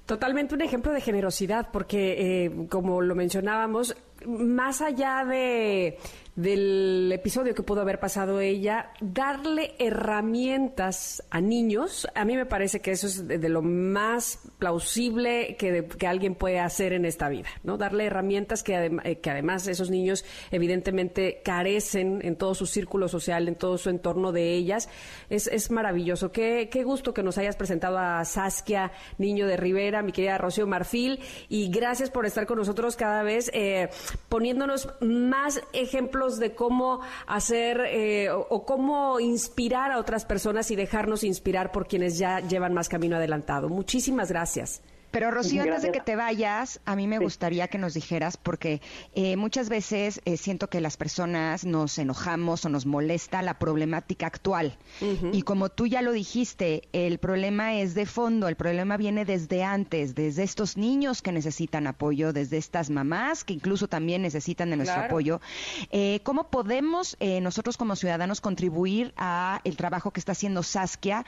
[0.05, 5.97] Totalmente un ejemplo de generosidad, porque eh, como lo mencionábamos, más allá de
[6.37, 12.79] del episodio que pudo haber pasado ella, darle herramientas a niños, a mí me parece
[12.79, 17.47] que eso es de, lo más plausible que, que, alguien puede hacer en esta vida,
[17.63, 17.77] ¿no?
[17.77, 23.47] Darle herramientas que, eh, que además esos niños evidentemente carecen en todo su círculo social,
[23.47, 24.89] en todo su entorno de ellas.
[25.31, 26.31] Es, es maravilloso.
[26.31, 30.67] Qué, qué gusto que nos hayas presentado a Saskia, niño de Rivera, mi querida Rocío
[30.67, 33.89] Marfil, y gracias por estar con nosotros cada vez, eh,
[34.29, 41.23] poniéndonos más ejemplos de cómo hacer eh, o, cómo inspirar a otras personas y dejarnos
[41.23, 43.69] inspirar por quienes ya llevan más camino adelantado.
[43.69, 44.81] Muchísimas gracias.
[45.17, 48.81] Pero Rocío, antes de que te vayas, a mí me gustaría que nos dijeras, porque
[49.15, 54.27] eh, muchas veces eh, siento que las personas nos enojamos o nos molesta la problemática
[54.27, 54.77] actual.
[55.31, 59.63] Y como tú ya lo dijiste, el problema es de fondo, el problema viene desde
[59.63, 64.77] antes, desde estos niños que necesitan apoyo, desde estas mamás que incluso también necesitan de
[64.77, 65.41] nuestro apoyo.
[65.89, 71.25] Eh, ¿Cómo podemos nosotros como ciudadanos contribuir a el trabajo que está haciendo Saskia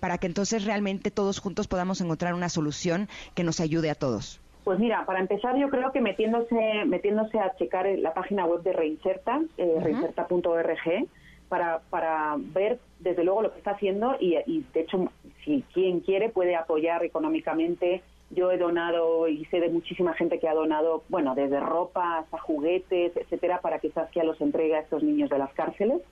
[0.00, 4.40] para que entonces realmente todos juntos podamos encontrar una solución que nos ayude a todos?
[4.68, 8.74] Pues mira, para empezar yo creo que metiéndose, metiéndose a checar la página web de
[8.74, 11.08] Reinserta, eh, reinserta.org,
[11.48, 14.34] para, para ver desde luego lo que está haciendo y,
[14.74, 15.10] de hecho
[15.42, 18.02] si quien quiere puede apoyar económicamente.
[18.28, 22.36] Yo he donado y sé de muchísima gente que ha donado, bueno, desde ropa hasta
[22.36, 26.02] juguetes, etcétera, para que Saskia los entregue a estos niños de las cárceles.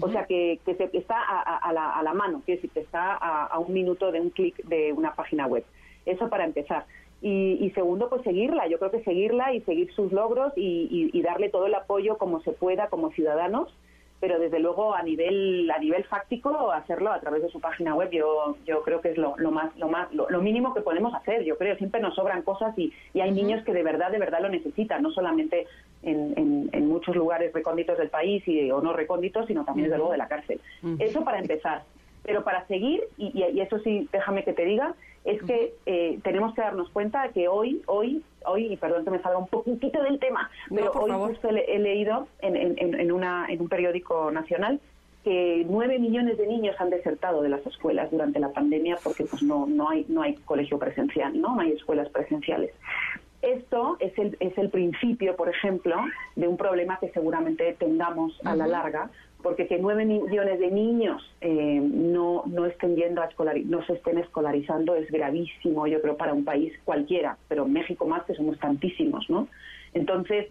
[0.00, 3.12] O sea que, que se, está a, la, a la mano, que decir, que está
[3.14, 5.64] a un minuto de un clic de una página web.
[6.06, 6.84] Eso para empezar.
[7.22, 8.66] Y, segundo, pues seguirla.
[8.68, 12.52] Yo creo que seguirla y seguir sus logros y, darle todo el apoyo como se
[12.52, 13.68] pueda como ciudadanos,
[14.20, 18.10] pero desde luego a nivel a nivel fáctico hacerlo a través de su página web.
[18.10, 21.44] Yo yo creo que es lo, más lo más lo, mínimo que podemos hacer.
[21.44, 24.48] Yo creo siempre nos sobran cosas y, hay niños que de verdad de verdad lo
[24.48, 25.66] necesitan, no solamente
[26.02, 30.12] en, en, muchos lugares recónditos del país y o no recónditos, sino también desde luego
[30.12, 30.60] de la cárcel.
[30.98, 31.82] Eso para empezar.
[32.30, 36.60] Pero para seguir, y, eso sí, déjame que te diga, es que eh, tenemos que
[36.60, 40.20] darnos cuenta de que hoy, hoy, hoy, y perdón que me salga un poquito del
[40.20, 44.78] tema, pero hoy justo he, leído en, en, una, en un periódico nacional
[45.24, 49.42] que nueve millones de niños han desertado de las escuelas durante la pandemia porque pues
[49.42, 51.56] no, no, hay, no hay colegio presencial, ¿no?
[51.56, 52.70] no hay escuelas presenciales.
[53.42, 55.96] Esto es el, es el principio, por ejemplo,
[56.36, 59.10] de un problema que seguramente tengamos a la larga,
[59.42, 63.28] porque que nueve millones de niños eh, no, no estén yendo a
[63.64, 68.24] no se estén escolarizando es gravísimo, yo creo, para un país cualquiera, pero México más
[68.24, 69.48] que somos tantísimos, ¿no?
[69.94, 70.48] Entonces,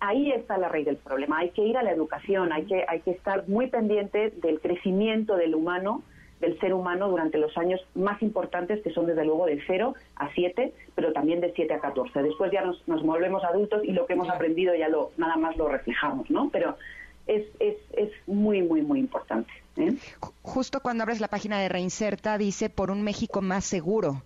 [0.00, 1.38] ahí está la raíz del problema.
[1.38, 5.36] Hay que ir a la educación, hay que, hay que estar muy pendiente del crecimiento
[5.36, 6.02] del humano,
[6.40, 10.28] del ser humano durante los años más importantes, que son desde luego de 0 a
[10.34, 12.20] 7, pero también de 7 a 14.
[12.20, 15.56] Después ya nos, nos volvemos adultos y lo que hemos aprendido ya lo, nada más
[15.56, 16.50] lo reflejamos, ¿no?
[16.50, 16.76] Pero
[17.26, 19.50] es, es, es muy, muy, muy importante.
[19.76, 19.96] ¿eh?
[20.42, 24.22] Justo cuando abres la página de Reinserta dice por un México más seguro.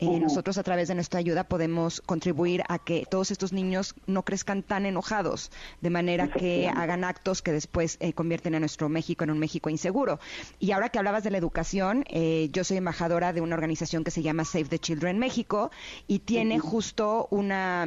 [0.00, 4.24] Eh, nosotros a través de nuestra ayuda podemos contribuir a que todos estos niños no
[4.24, 9.24] crezcan tan enojados, de manera que hagan actos que después eh, convierten a nuestro México
[9.24, 10.18] en un México inseguro.
[10.58, 14.10] Y ahora que hablabas de la educación, eh, yo soy embajadora de una organización que
[14.10, 15.70] se llama Save the Children México
[16.08, 17.86] y tiene justo una,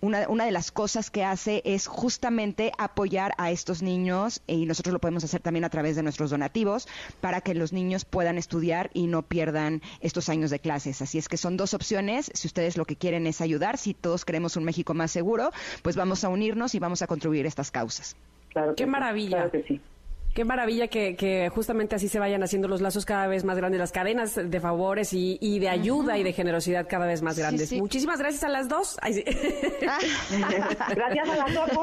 [0.00, 4.92] una, una de las cosas que hace es justamente apoyar a estos niños y nosotros
[4.92, 6.86] lo podemos hacer también a través de nuestros donativos
[7.20, 11.00] para que los niños puedan estudiar y no pierdan estos años de clases.
[11.00, 12.32] Así es que son dos opciones.
[12.34, 15.94] Si ustedes lo que quieren es ayudar, si todos queremos un México más seguro, pues
[15.94, 18.16] vamos a unirnos y vamos a contribuir a estas causas.
[18.48, 19.48] Claro Qué maravilla.
[20.34, 23.92] Qué maravilla que, justamente así se vayan haciendo los lazos cada vez más grandes, las
[23.92, 27.72] cadenas de favores y, de ayuda y de generosidad cada vez más grandes.
[27.74, 28.98] Muchísimas gracias a las dos.
[29.02, 29.28] gracias
[31.28, 31.70] a las dos,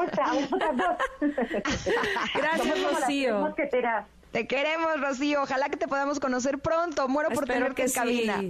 [2.34, 3.54] Gracias, Rocío.
[4.30, 5.42] Te queremos, Rocío.
[5.42, 7.08] Ojalá que te podamos conocer pronto.
[7.08, 8.44] Muero por tener que en cabina.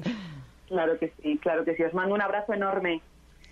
[0.69, 1.83] Claro que sí, claro que sí.
[1.83, 3.01] Os mando un abrazo enorme.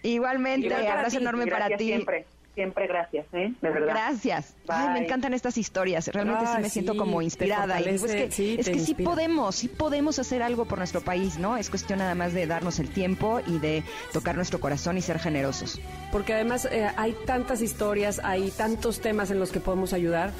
[0.02, 1.86] Igualmente, abrazo enorme para ti.
[1.86, 2.26] Siempre.
[2.54, 3.50] Siempre gracias, ¿eh?
[3.62, 3.94] De verdad.
[3.94, 4.54] Gracias.
[4.92, 6.08] me encantan estas historias.
[6.08, 7.80] Realmente sí me siento como inspirada.
[7.80, 11.38] Y es que, sí, es que sí podemos, sí podemos hacer algo por nuestro país,
[11.38, 11.56] ¿no?
[11.56, 13.82] Es cuestión nada más de darnos el tiempo y de
[14.12, 15.80] tocar nuestro corazón y ser generosos.
[16.10, 20.32] Porque además eh, hay tantas historias, hay tantos temas en los que podemos ayudar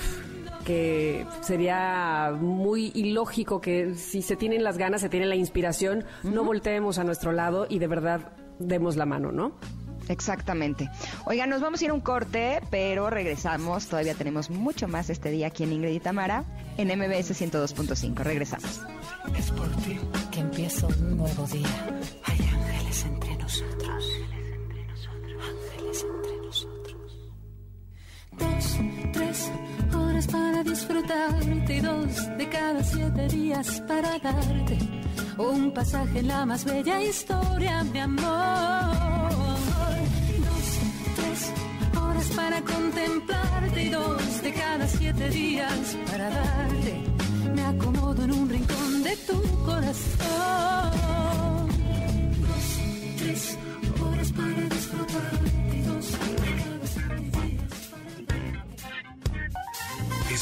[0.64, 6.44] que sería muy ilógico que si se tienen las ganas, se tiene la inspiración, no
[6.44, 9.52] volteemos a nuestro lado y de verdad demos la mano, ¿no?
[10.08, 10.90] Exactamente.
[11.26, 13.86] Oigan, nos vamos a ir a un corte, pero regresamos.
[13.86, 16.44] Todavía tenemos mucho más este día aquí en Ingrid y Tamara
[16.76, 18.14] en MBS 102.5.
[18.16, 18.80] Regresamos.
[19.38, 19.98] Es por ti
[20.30, 21.68] que empieza un nuevo día.
[22.24, 22.72] Ay, ángeles.
[22.72, 24.04] Ángeles entre nosotros.
[24.20, 26.31] Ángeles entre nosotros.
[28.42, 28.66] Dos,
[29.12, 29.50] tres
[29.94, 34.78] horas para disfrutarte y dos de cada siete días para darte
[35.38, 39.30] un pasaje en la más bella historia, mi amor.
[40.46, 40.68] Dos,
[41.16, 41.52] tres
[42.00, 46.94] horas para contemplarte y dos de cada siete días para darte.
[47.54, 50.08] Me acomodo en un rincón de tu corazón.
[52.46, 52.66] Dos,
[53.18, 53.58] tres
[54.02, 55.41] horas para disfrutarte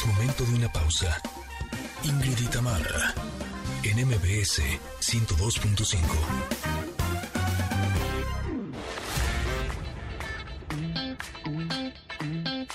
[0.05, 1.21] Momento de una pausa.
[2.03, 3.13] Ingrid y Tamara,
[3.83, 4.61] en MBS
[4.99, 5.97] 102.5.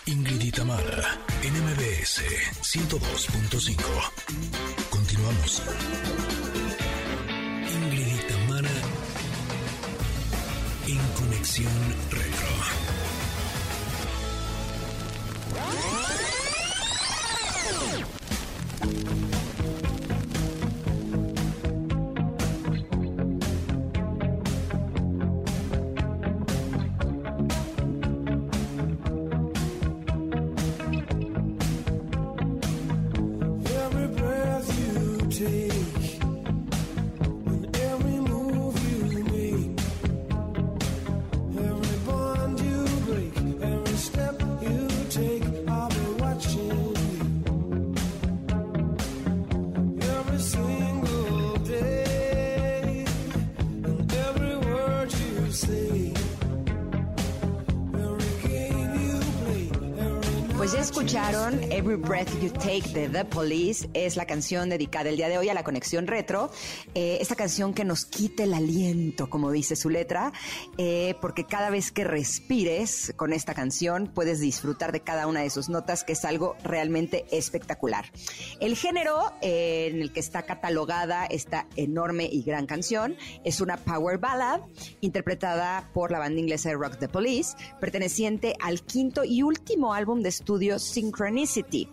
[0.06, 2.22] Ingrid y Tamara, en MBS
[2.62, 3.76] 102.5.
[4.90, 5.62] Continuamos.
[7.74, 8.70] Ingrid y Tamara,
[10.86, 12.46] en conexión retro.
[60.66, 61.62] Pues ya escucharon.
[61.70, 65.48] Every Breath You Take de The Police, es la canción dedicada el día de hoy
[65.48, 66.50] a la conexión retro,
[66.94, 70.32] Eh, esta canción que nos quite el aliento, como dice su letra,
[70.76, 75.50] eh, porque cada vez que respires con esta canción puedes disfrutar de cada una de
[75.50, 78.06] sus notas, que es algo realmente espectacular.
[78.58, 83.76] El género eh, en el que está catalogada esta enorme y gran canción es una
[83.76, 84.62] power ballad
[85.00, 90.30] interpretada por la banda inglesa rock The Police, perteneciente al quinto y último álbum de
[90.30, 91.88] estudio Synchronicity.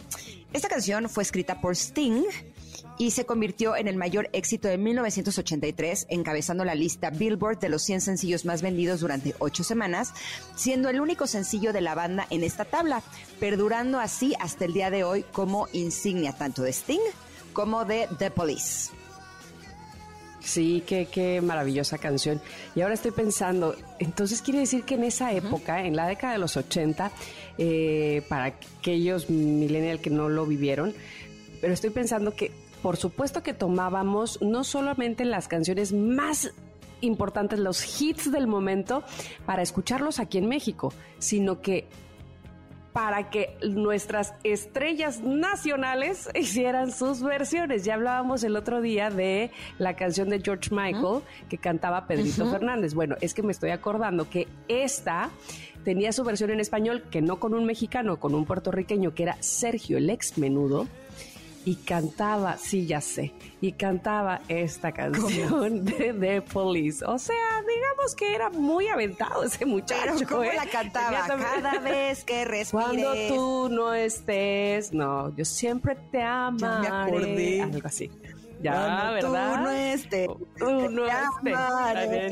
[0.53, 2.23] Esta canción fue escrita por Sting
[2.97, 7.81] y se convirtió en el mayor éxito de 1983, encabezando la lista Billboard de los
[7.83, 10.13] 100 sencillos más vendidos durante ocho semanas,
[10.55, 13.01] siendo el único sencillo de la banda en esta tabla,
[13.39, 17.01] perdurando así hasta el día de hoy como insignia tanto de Sting
[17.53, 19.02] como de The Police.
[20.43, 22.41] Sí, qué, qué maravillosa canción.
[22.75, 26.39] Y ahora estoy pensando, entonces quiere decir que en esa época, en la década de
[26.39, 27.11] los 80,
[27.57, 30.93] eh, para aquellos millennials que no lo vivieron,
[31.61, 36.51] pero estoy pensando que por supuesto que tomábamos no solamente las canciones más
[36.99, 39.03] importantes, los hits del momento,
[39.45, 41.87] para escucharlos aquí en México, sino que
[42.93, 47.83] para que nuestras estrellas nacionales hicieran sus versiones.
[47.83, 52.93] Ya hablábamos el otro día de la canción de George Michael que cantaba Pedrito Fernández.
[52.93, 55.31] Bueno, es que me estoy acordando que esta
[55.83, 59.37] tenía su versión en español, que no con un mexicano, con un puertorriqueño, que era
[59.41, 60.87] Sergio el ex menudo.
[61.65, 67.05] Y cantaba, sí, ya sé, y cantaba esta canción de The Police.
[67.05, 67.35] O sea,
[67.65, 70.11] digamos que era muy aventado ese muchacho.
[70.17, 70.51] Pero ¿cómo ¿eh?
[70.57, 71.25] la cantaba?
[71.25, 72.71] Cada vez que respires.
[72.71, 76.87] cuando tú no estés, no, yo siempre te amaré.
[76.87, 77.61] acordé.
[77.61, 78.11] Algo así.
[78.61, 79.59] Ya, Cuando tú ¿verdad?
[79.61, 81.53] no estés, Tú no estés.
[81.53, 82.29] amaré.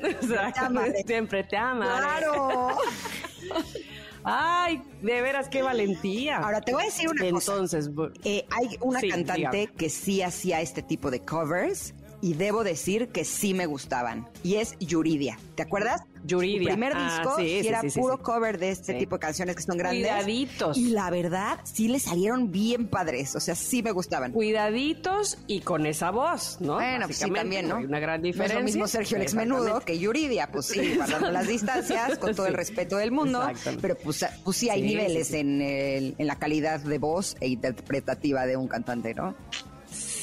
[0.54, 1.02] Te amaré.
[1.06, 2.00] Siempre te amaré.
[2.20, 2.68] Claro.
[4.24, 6.38] Ay, de veras, qué valentía.
[6.38, 7.52] Ahora te voy a decir una cosa.
[7.52, 12.34] Entonces, bu- Eh, hay una Sí, cantante que sí hacía este tipo de covers y
[12.34, 14.26] debo decir que sí me gustaban.
[14.42, 15.38] Y es Yuridia.
[15.56, 16.00] ¿Te acuerdas?
[16.24, 16.60] Yuridia.
[16.60, 19.62] Su primer Ah, disco sí, era sí, puro cover de este tipo de canciones que
[19.62, 20.02] son grandes.
[20.06, 20.76] Cuidaditos.
[20.78, 23.36] Y la verdad, sí le salieron bien padres.
[23.36, 24.32] O sea, sí me gustaban.
[24.32, 26.74] cuidaditos y con esa voz, ¿no?
[26.74, 27.76] Bueno, pues sí, también, ¿no?
[27.76, 28.56] Hay una gran No diferencia.
[28.56, 29.92] es lo mismo Sergio el ex menudo Exactamente.
[29.92, 33.42] que Yuridia, pues sí, guardando las distancias, con todo el respeto del mundo,
[33.80, 35.32] pero pues, pues sí hay niveles.
[35.32, 39.34] En, el- en la calidad de voz e interpretativa de un cantante, ¿no?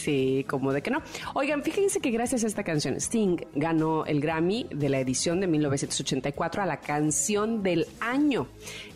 [0.03, 1.01] Sí, como de que no.
[1.35, 5.47] Oigan, fíjense que gracias a esta canción, Sting ganó el Grammy de la edición de
[5.47, 8.47] 1984 a la canción del año.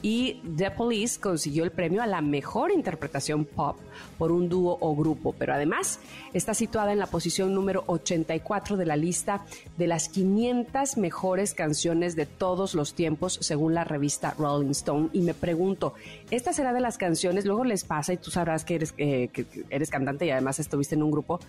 [0.02, 3.78] Y The Police consiguió el premio a la mejor interpretación pop
[4.18, 5.34] por un dúo o grupo.
[5.38, 6.00] Pero además
[6.34, 9.46] está situada en la posición número 84 de la lista
[9.78, 15.10] de las 500 mejores canciones de todos los tiempos, según la revista Rolling Stone.
[15.14, 15.94] Y me pregunto,
[16.32, 17.46] ¿esta será de las canciones?
[17.46, 20.95] Luego les pasa y tú sabrás que eres, eh, que- eres cantante y además estuviste
[20.96, 21.40] en un grupo,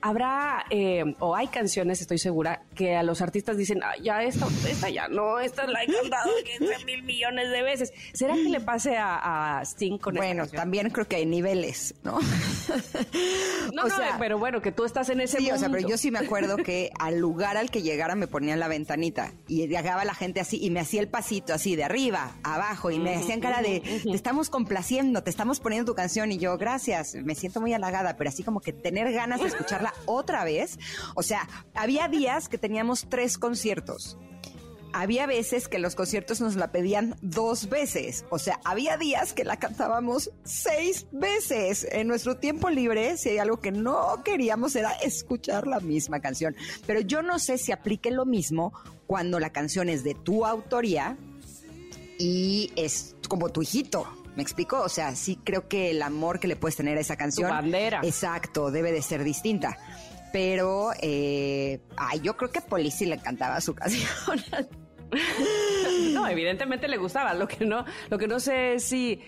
[0.00, 4.46] habrá eh, o hay canciones, estoy segura, que a los artistas dicen, ah, ya esta,
[4.68, 7.92] esta ya no, esta la he cantado 15 mil millones de veces.
[8.12, 12.18] ¿Será que le pase a, a Sting con Bueno, también creo que hay niveles, ¿no?
[13.72, 15.56] no, no, pero bueno, que tú estás en ese Sí, mundo.
[15.56, 18.60] o sea, pero yo sí me acuerdo que al lugar al que llegara me ponían
[18.60, 22.32] la ventanita y llegaba la gente así y me hacía el pasito así de arriba,
[22.42, 26.38] abajo y me hacían cara de te estamos complaciendo, te estamos poniendo tu canción y
[26.38, 30.44] yo, gracias, me siento muy halagada, pero así como que tener ganas de escucharla otra
[30.44, 30.78] vez.
[31.14, 34.18] O sea, había días que teníamos tres conciertos
[34.92, 38.24] había veces que los conciertos nos la pedían dos veces.
[38.30, 41.86] O sea, había días que la cantábamos seis veces.
[41.90, 46.54] En nuestro tiempo libre, si hay algo que no queríamos era escuchar la misma canción.
[46.86, 48.72] Pero yo no sé si aplique lo mismo
[49.06, 51.16] cuando la canción es de tu autoría
[52.18, 54.06] y es como tu hijito.
[54.36, 54.80] ¿Me explico?
[54.80, 57.48] O sea, sí creo que el amor que le puedes tener a esa canción.
[57.48, 58.00] Tu bandera.
[58.02, 59.76] Exacto, debe de ser distinta.
[60.32, 64.08] Pero, eh, ay, yo creo que Policy le cantaba su canción.
[66.12, 67.34] no, evidentemente le gustaba.
[67.34, 69.20] Lo que no, lo que no sé es si.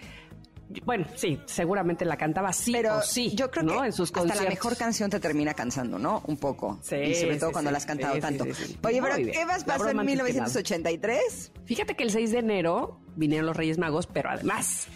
[0.84, 3.34] Bueno, sí, seguramente la cantaba sí pero o sí.
[3.34, 3.80] Yo creo ¿no?
[3.80, 4.44] que en sus hasta conciertos.
[4.44, 6.22] la mejor canción te termina cansando, ¿no?
[6.26, 6.78] Un poco.
[6.82, 8.44] Sí, y sobre todo sí, cuando sí, la has cantado tanto.
[8.44, 9.30] Oye, pero bien.
[9.32, 10.04] ¿qué La pasar en broma antiquilada.
[10.04, 11.52] 1983?
[11.64, 14.86] Fíjate que el 6 de enero vinieron los Reyes Magos, pero además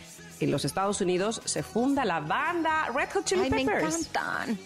[0.41, 4.09] en los Estados Unidos se funda la banda Red Hot Chili Ay, me Peppers.
[4.09, 4.59] encantan.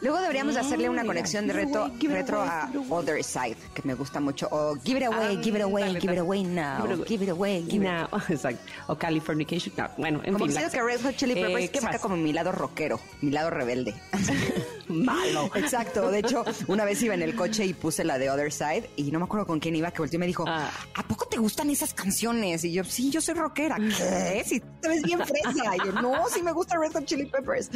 [0.00, 2.70] Luego deberíamos de hacerle una conexión de reto, away, retro away, a.
[2.94, 4.48] Other Side, que me gusta mucho.
[4.52, 6.18] O Give It Away, Give It Away, Give It.
[6.20, 6.86] Away Now.
[7.06, 7.64] Give it away.
[7.68, 8.60] Give It Away, exacto.
[8.86, 9.74] O Californication.
[9.76, 10.54] No, bueno, en Como fin.
[10.54, 12.00] siento que Red Hot Chili Eh, Peppers ¿qué saca más?
[12.00, 13.94] como mi lado rockero, mi lado rebelde.
[14.88, 15.50] Malo.
[15.56, 16.10] Exacto.
[16.10, 19.10] De hecho, una vez iba en el coche y puse la de Other Side y
[19.10, 20.70] no me acuerdo con quién iba, que volteó y me dijo, Ah.
[20.94, 22.64] ¿a poco te gustan esas canciones?
[22.64, 23.76] Y yo, sí, yo soy rockera.
[23.76, 24.42] ¿Qué?
[24.46, 25.76] Si te ves bien fresa.
[25.76, 27.70] Y yo, no, sí me gusta Red Hot Chili Peppers.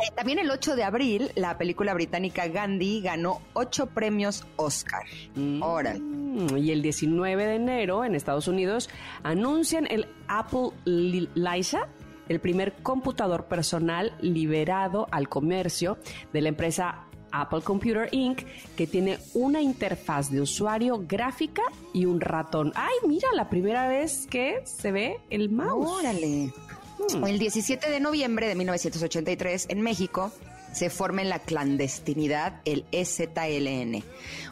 [0.00, 5.02] Eh, también el 8 de abril, la película británica Gandhi ganó ocho premios Oscar.
[5.60, 6.00] Órale.
[6.00, 8.90] Mm, Y el 19 de enero en Estados Unidos
[9.22, 11.88] anuncian el Apple Li- Lisa,
[12.28, 15.96] el primer computador personal liberado al comercio
[16.32, 18.42] de la empresa Apple Computer Inc.,
[18.76, 21.62] que tiene una interfaz de usuario gráfica
[21.92, 22.72] y un ratón.
[22.74, 23.28] ¡Ay, mira!
[23.34, 25.88] La primera vez que se ve el mouse.
[26.00, 26.52] Órale.
[27.26, 30.32] El 17 de noviembre de 1983, en México,
[30.72, 34.04] se forma en la clandestinidad el EZLN,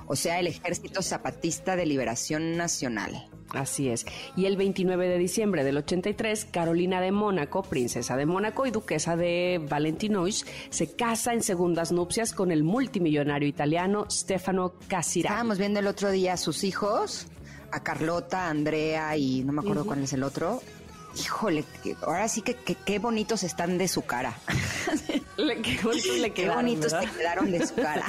[0.06, 3.28] o sea, el Ejército Zapatista de Liberación Nacional.
[3.50, 4.06] Así es.
[4.36, 9.16] Y el 29 de diciembre del 83, Carolina de Mónaco, princesa de Mónaco y duquesa
[9.16, 15.32] de Valentinois, se casa en segundas nupcias con el multimillonario italiano Stefano Casiraghi.
[15.32, 17.26] Estábamos viendo el otro día a sus hijos,
[17.70, 20.62] a Carlota, a Andrea y no me acuerdo cuál es el otro.
[21.16, 21.64] Híjole,
[22.02, 24.36] ahora sí que qué bonitos están de su cara.
[25.36, 27.10] Le- qué bonitos le Qué quedaron, bonitos ¿verdad?
[27.10, 28.06] te quedaron de su cara.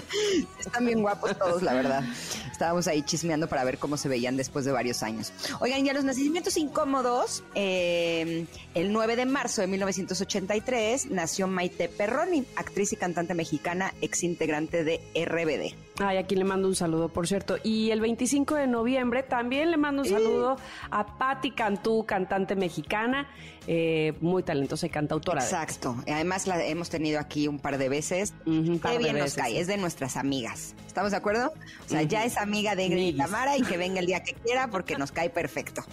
[0.58, 2.02] Están bien guapos todos, la verdad.
[2.50, 5.32] Estábamos ahí chismeando para ver cómo se veían después de varios años.
[5.60, 11.88] Oigan, y a los nacimientos incómodos, eh, el 9 de marzo de 1983 nació Maite
[11.88, 15.74] Perroni, actriz y cantante mexicana, ex integrante de RBD.
[16.00, 17.56] Ay, aquí le mando un saludo, por cierto.
[17.62, 20.56] Y el 25 de noviembre también le mando un saludo
[20.90, 23.28] a Patti Cantú, cantante mexicana,
[23.68, 25.40] eh, muy talentosa y cantautora.
[25.40, 25.96] Exacto.
[26.08, 28.34] Además la hemos tenido aquí un par de veces.
[28.44, 30.74] Un par Qué nos cae, es de nuestras amigas.
[30.86, 31.52] ¿Estamos de acuerdo?
[31.86, 33.16] O sea, ya es amiga de Ingrid y.
[33.16, 35.84] Tamara y que venga el día que quiera porque nos cae perfecto.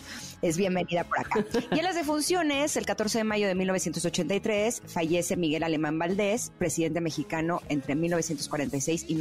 [0.41, 1.45] Es bienvenida por acá.
[1.71, 7.01] Y en las defunciones, el 14 de mayo de 1983 fallece Miguel Alemán Valdés, presidente
[7.01, 9.15] mexicano entre 1946 y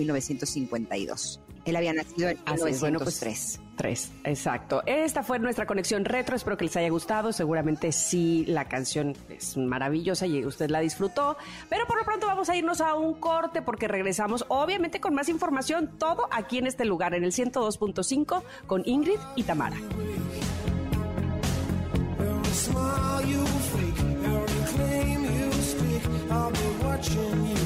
[0.71, 1.41] 1952.
[1.65, 3.61] Él había nacido en Así es, bueno, pues, 1903.
[3.77, 4.83] Tres, exacto.
[4.85, 6.37] Esta fue nuestra conexión retro.
[6.37, 7.33] Espero que les haya gustado.
[7.33, 11.37] Seguramente sí, la canción es maravillosa y usted la disfrutó.
[11.69, 15.29] Pero por lo pronto vamos a irnos a un corte porque regresamos, obviamente, con más
[15.29, 15.91] información.
[15.99, 19.77] Todo aquí en este lugar, en el 102.5, con Ingrid y Tamara.
[22.19, 27.60] Every smile you fake, every claim you speak, I'll be watching you.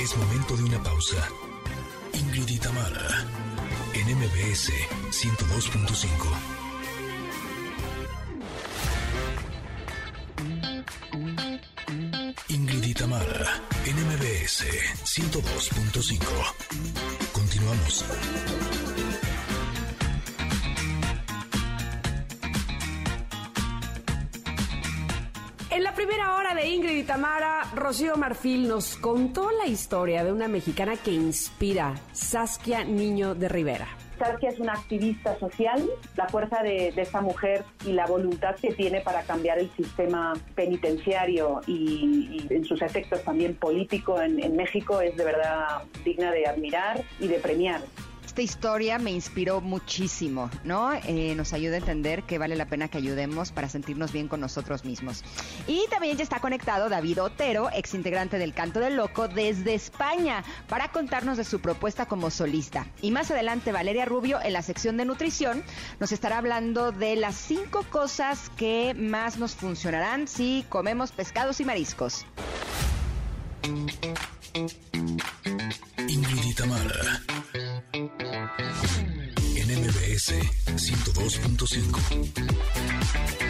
[0.00, 1.16] Es momento de una pausa.
[2.14, 3.26] Ingrid y Tamara,
[3.94, 4.70] en MBS
[5.10, 6.52] 102.5.
[12.48, 14.64] Ingrid y Tamara, en MBS
[15.04, 16.18] 102.5.
[17.32, 18.04] Continuamos.
[26.62, 31.94] De Ingrid y Tamara Rocío Marfil nos contó la historia de una mexicana que inspira,
[32.12, 33.88] Saskia Niño de Rivera.
[34.16, 35.82] Saskia es una activista social,
[36.16, 41.60] la fuerza de, esta mujer y la voluntad que tiene para cambiar el sistema penitenciario
[41.66, 47.26] y, en sus efectos también político en México es de verdad digna de admirar y
[47.26, 47.80] de premiar
[48.32, 50.94] esta historia me inspiró muchísimo, ¿no?
[50.94, 54.40] Eh, nos ayuda a entender que vale la pena que ayudemos para sentirnos bien con
[54.40, 55.22] nosotros mismos.
[55.66, 60.44] Y también ya está conectado David Otero, ex integrante del Canto del Loco desde España,
[60.66, 62.86] para contarnos de su propuesta como solista.
[63.02, 65.62] Y más adelante Valeria Rubio en la sección de nutrición
[66.00, 71.66] nos estará hablando de las cinco cosas que más nos funcionarán si comemos pescados y
[71.66, 72.24] mariscos.
[76.08, 76.44] Ingrid
[79.56, 80.34] en MBS
[80.76, 83.41] 102.5.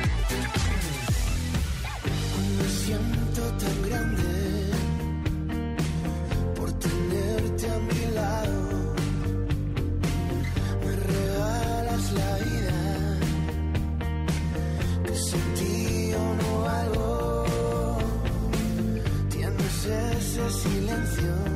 [20.53, 21.53] silencio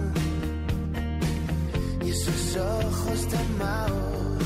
[2.27, 4.43] esos ojos tan maos,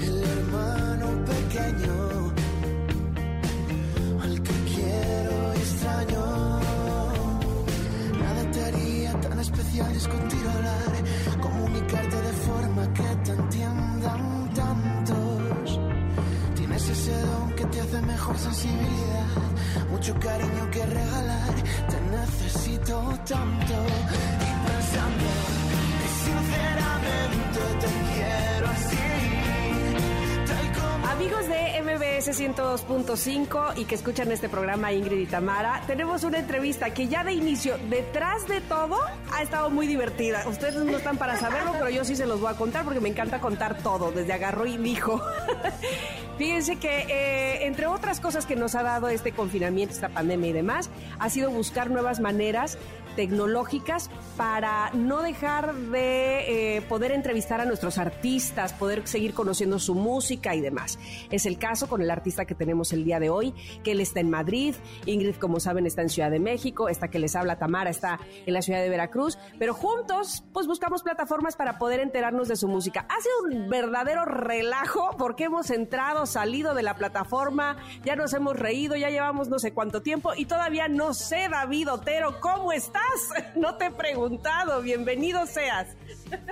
[0.00, 1.96] el hermano pequeño
[4.22, 6.60] al que quiero y extraño.
[8.22, 10.92] Nada te haría tan especial discutir o hablar,
[11.40, 15.80] comunicarte de forma que te entiendan tantos.
[16.54, 19.47] Tienes ese don que te hace mejor sensibilidad,
[19.90, 21.54] mucho cariño que regalar,
[21.88, 22.94] te necesito
[23.26, 23.74] tanto
[24.46, 25.28] y pensando
[26.24, 28.57] sinceramente te quiero.
[31.18, 36.94] Amigos de MBS 102.5 y que escuchan este programa Ingrid y Tamara, tenemos una entrevista
[36.94, 38.96] que ya de inicio, detrás de todo,
[39.32, 40.46] ha estado muy divertida.
[40.46, 43.08] Ustedes no están para saberlo, pero yo sí se los voy a contar porque me
[43.08, 45.20] encanta contar todo, desde agarró y dijo.
[46.38, 50.52] Fíjense que, eh, entre otras cosas que nos ha dado este confinamiento, esta pandemia y
[50.52, 50.88] demás,
[51.18, 52.78] ha sido buscar nuevas maneras
[53.18, 59.96] tecnológicas para no dejar de eh, poder entrevistar a nuestros artistas, poder seguir conociendo su
[59.96, 61.00] música y demás.
[61.32, 64.20] Es el caso con el artista que tenemos el día de hoy, que él está
[64.20, 67.90] en Madrid, Ingrid, como saben, está en Ciudad de México, esta que les habla Tamara
[67.90, 72.54] está en la ciudad de Veracruz, pero juntos pues buscamos plataformas para poder enterarnos de
[72.54, 73.04] su música.
[73.08, 78.56] Ha sido un verdadero relajo porque hemos entrado, salido de la plataforma, ya nos hemos
[78.56, 83.07] reído, ya llevamos no sé cuánto tiempo y todavía no sé, David Otero, ¿cómo estás?
[83.54, 84.80] No te he preguntado.
[84.82, 85.88] Bienvenido seas.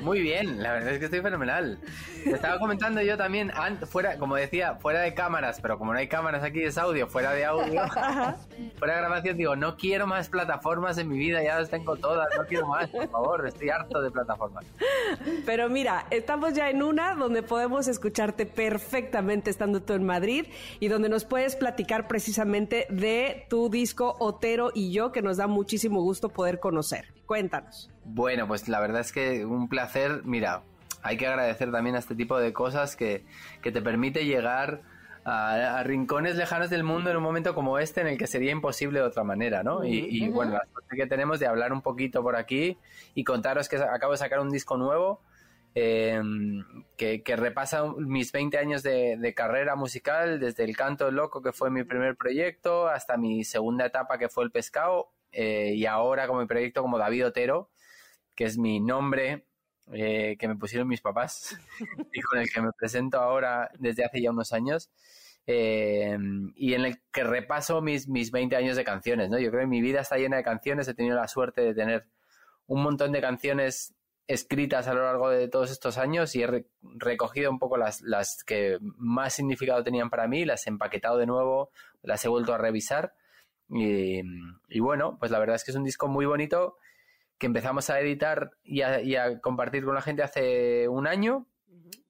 [0.00, 1.78] Muy bien, la verdad es que estoy fenomenal.
[2.24, 3.52] Te estaba comentando yo también,
[3.86, 7.32] fuera, como decía, fuera de cámaras, pero como no hay cámaras aquí es audio, fuera
[7.32, 7.82] de audio,
[8.78, 12.28] fuera de grabación, digo, no quiero más plataformas en mi vida, ya las tengo todas,
[12.36, 14.64] no quiero más, por favor, estoy harto de plataformas.
[15.44, 20.46] Pero mira, estamos ya en una donde podemos escucharte perfectamente estando tú en Madrid
[20.80, 25.46] y donde nos puedes platicar precisamente de tu disco Otero y yo, que nos da
[25.46, 27.12] muchísimo gusto poder conocer.
[27.26, 27.90] Cuéntanos.
[28.08, 30.62] Bueno, pues la verdad es que un placer, mira,
[31.02, 33.24] hay que agradecer también a este tipo de cosas que,
[33.62, 34.82] que te permite llegar
[35.24, 39.00] a, rincones lejanos del mundo en un momento como este en el que sería imposible
[39.00, 39.84] de otra manera, ¿no?
[39.84, 42.78] Y, bueno, la suerte que tenemos de hablar un poquito por aquí
[43.14, 45.20] y contaros que acabo de sacar un disco nuevo
[45.74, 46.64] em,
[46.96, 51.70] que, que, repasa mis 20 años de, carrera musical, desde el canto loco, que fue
[51.70, 56.40] mi primer proyecto, hasta mi segunda etapa, que fue el pescado, eh, y ahora como
[56.40, 57.68] mi proyecto como David Otero,
[58.36, 59.46] que es mi nombre
[59.92, 61.56] eh, que me pusieron mis papás
[62.12, 64.90] y con el que me presento ahora desde hace ya unos años.
[65.48, 66.18] Eh,
[66.56, 69.38] y en el que repaso mis, mis 20 años de canciones, ¿no?
[69.38, 72.06] Yo creo que mi vida está llena de canciones, he tenido la suerte de tener
[72.66, 73.94] un montón de canciones
[74.26, 78.42] escritas a lo largo de todos estos años y he recogido un poco las, las
[78.42, 81.70] que más significado tenían para mí, las he empaquetado de nuevo,
[82.02, 83.14] las he vuelto a revisar
[83.68, 84.20] y,
[84.68, 86.76] y bueno, pues la verdad es que es un disco muy bonito
[87.38, 91.46] que empezamos a editar y a, compartir con la gente hace un año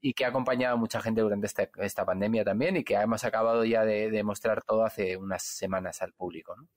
[0.01, 3.24] y que ha acompañado a mucha gente durante esta, esta pandemia también y que hemos
[3.24, 6.55] acabado ya de, de mostrar todo hace unas semanas al público.
[6.57, 6.68] ¿no?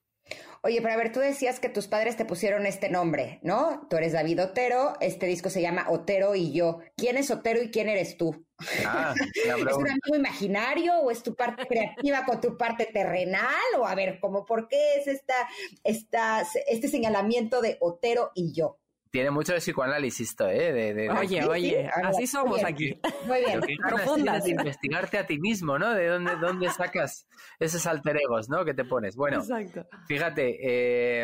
[0.61, 3.88] Oye, pero a ver, tú decías que tus padres te pusieron este nombre, ¿no?
[3.89, 6.80] Tú eres David Otero, este disco se llama Otero y yo.
[6.97, 8.45] ¿Quién es Otero y quién eres tú?
[8.86, 9.13] Ah,
[9.45, 13.45] ¿Es un amigo imaginario o es tu parte creativa con tu parte terrenal?
[13.77, 15.47] O a ver, ¿cómo por qué es esta,
[15.84, 18.80] esta, este señalamiento de Otero y yo?
[19.12, 20.72] Tiene mucho de psicoanálisis esto, ¿eh?
[20.72, 22.99] De, de- de- Oye, oye, así somos aquí.
[23.26, 23.60] Muy bien.
[23.60, 24.38] Lo que ganas Profundas.
[24.38, 25.93] es de investigarte a ti mismo, ¿no?
[25.93, 27.28] De dónde, dónde sacas
[27.60, 28.64] esos alter egos, ¿no?
[28.66, 29.16] Que te pones.
[29.16, 29.88] Bueno, Exacto.
[30.07, 30.57] fíjate,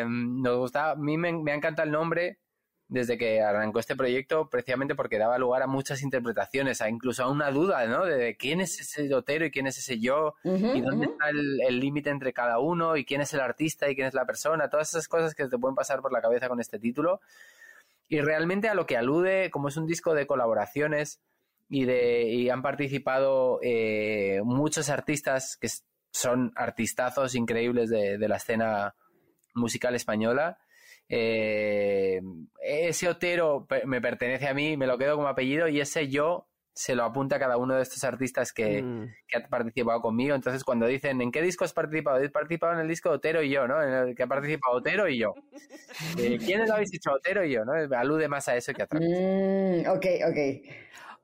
[0.00, 2.38] eh, nos gusta, a mí me, me encanta el nombre
[2.88, 7.28] desde que arrancó este proyecto, precisamente porque daba lugar a muchas interpretaciones, a incluso a
[7.30, 8.04] una duda, ¿no?
[8.04, 12.10] De quién es ese Otero y quién es ese yo, y dónde está el límite
[12.10, 15.08] entre cada uno, y quién es el artista y quién es la persona, todas esas
[15.08, 17.20] cosas que te pueden pasar por la cabeza con este título.
[18.08, 21.20] Y realmente a lo que alude, como es un disco de colaboraciones
[21.68, 25.68] y, de, y han participado eh, muchos artistas que
[26.12, 28.94] son artistazos increíbles de, la escena
[29.54, 30.58] musical española.
[31.08, 32.20] eh,
[32.62, 36.94] ese Otero me pertenece a mí, me lo quedo como apellido y ese yo se
[36.94, 39.06] lo apunta a cada uno de estos artistas que, Mm.
[39.26, 40.34] que ha participado conmigo.
[40.34, 42.18] Entonces, cuando dicen ¿en qué disco has participado?
[42.18, 43.82] He participado en el disco de Otero y yo, ¿no?
[43.82, 45.32] En el que ha participado Otero y yo.
[46.18, 47.12] Eh, ¿Quiénes lo habéis hecho?
[47.12, 47.72] Otero y yo, ¿no?
[47.96, 49.10] Alude más a eso que a otra cosa.
[49.10, 50.70] Mm, ok, ok.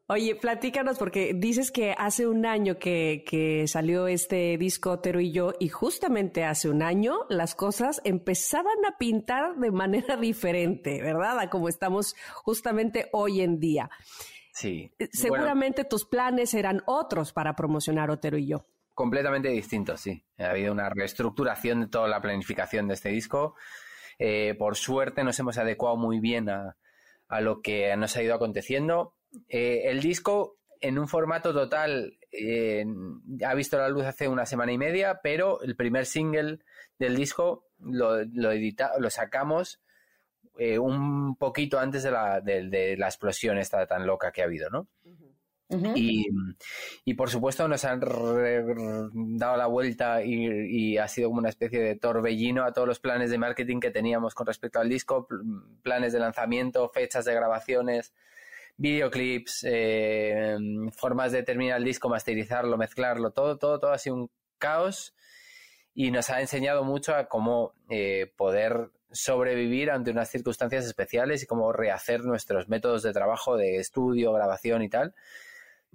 [0.09, 5.33] Oye, platícanos, porque dices que hace un año que, que salió este disco Otero y
[5.33, 11.39] yo, y justamente hace un año las cosas empezaban a pintar de manera diferente, ¿verdad?
[11.39, 13.91] A como estamos justamente hoy en día.
[14.53, 14.93] Sí.
[14.99, 18.67] Eh, Bueno, Seguramente tus planes eran otros para promocionar Otero y yo.
[18.95, 20.25] completamente distintos, sí.
[20.39, 23.55] Ha habido una reestructuración de toda la planificación de este disco.
[24.19, 26.77] Eh, por suerte nos hemos adecuado muy bien a,
[27.29, 29.17] a lo que nos ha ido aconteciendo.
[29.49, 32.85] Eh, el disco en un formato total eh,
[33.47, 36.59] ha visto la luz hace una semana y media, pero el primer single
[36.99, 39.81] del disco lo, lo, edita- lo sacamos
[40.59, 44.45] eh, un poquito antes de la, de- de la explosión esta tan loca que ha
[44.45, 44.87] habido, ¿no?
[45.95, 46.27] Y,
[47.07, 48.75] y, por supuesto nos han re- re-
[49.15, 53.01] dado la vuelta y, y ha sido como una especie de torbellino a todos los
[53.01, 55.41] planes de marketing que teníamos con respecto al disco, pl-
[55.83, 58.13] planes de lanzamiento, fechas de grabaciones,
[58.77, 60.57] videoclips, eh,
[60.95, 65.15] formas de terminar el disco, masterizarlo, mezclarlo, todo, todo, todo ha sido un caos
[65.95, 71.47] y nos ha enseñado mucho a cómo eh, poder sobrevivir ante unas circunstancias especiales y
[71.47, 75.15] cómo rehacer nuestros métodos de trabajo, de estudio, grabación y tal.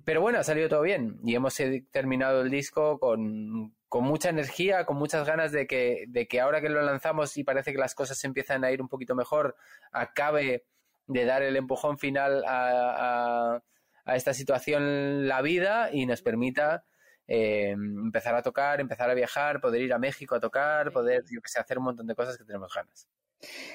[0.06, 1.56] Pero bueno, ha salido todo bien y hemos
[1.92, 6.62] terminado el disco con, con mucha energía, con muchas ganas de que, de que ahora
[6.62, 9.56] que lo lanzamos y parece que las cosas empiezan a ir un poquito mejor,
[9.92, 10.66] acabe
[11.08, 13.62] de dar el empujón final a-
[14.06, 16.86] a esta situación la vida y nos permita
[17.28, 21.42] eh, empezar a tocar, empezar a viajar, poder ir a México a tocar, poder, yo
[21.42, 23.08] que sé, hacer un montón de cosas que tenemos ganas.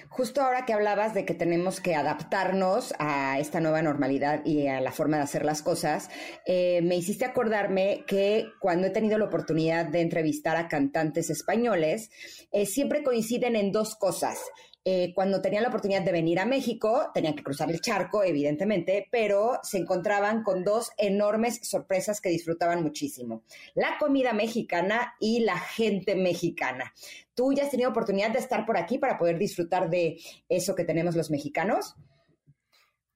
[0.08, 4.80] Justo ahora que hablabas de que tenemos que adaptarnos a esta nueva normalidad y a
[4.80, 6.10] la forma de hacer las cosas,
[6.46, 12.10] eh, me hiciste acordarme que cuando he tenido la oportunidad de entrevistar a cantantes españoles,
[12.50, 14.38] eh, siempre coinciden en dos cosas.
[14.84, 19.06] Eh, cuando tenían la oportunidad de venir a México, tenían que cruzar el charco, evidentemente,
[19.12, 23.44] pero se encontraban con dos enormes sorpresas que disfrutaban muchísimo.
[23.74, 26.92] La comida mexicana y la gente mexicana.
[27.34, 30.18] ¿Tú ya has tenido oportunidad de estar por aquí para poder disfrutar de
[30.48, 31.94] eso que tenemos los mexicanos?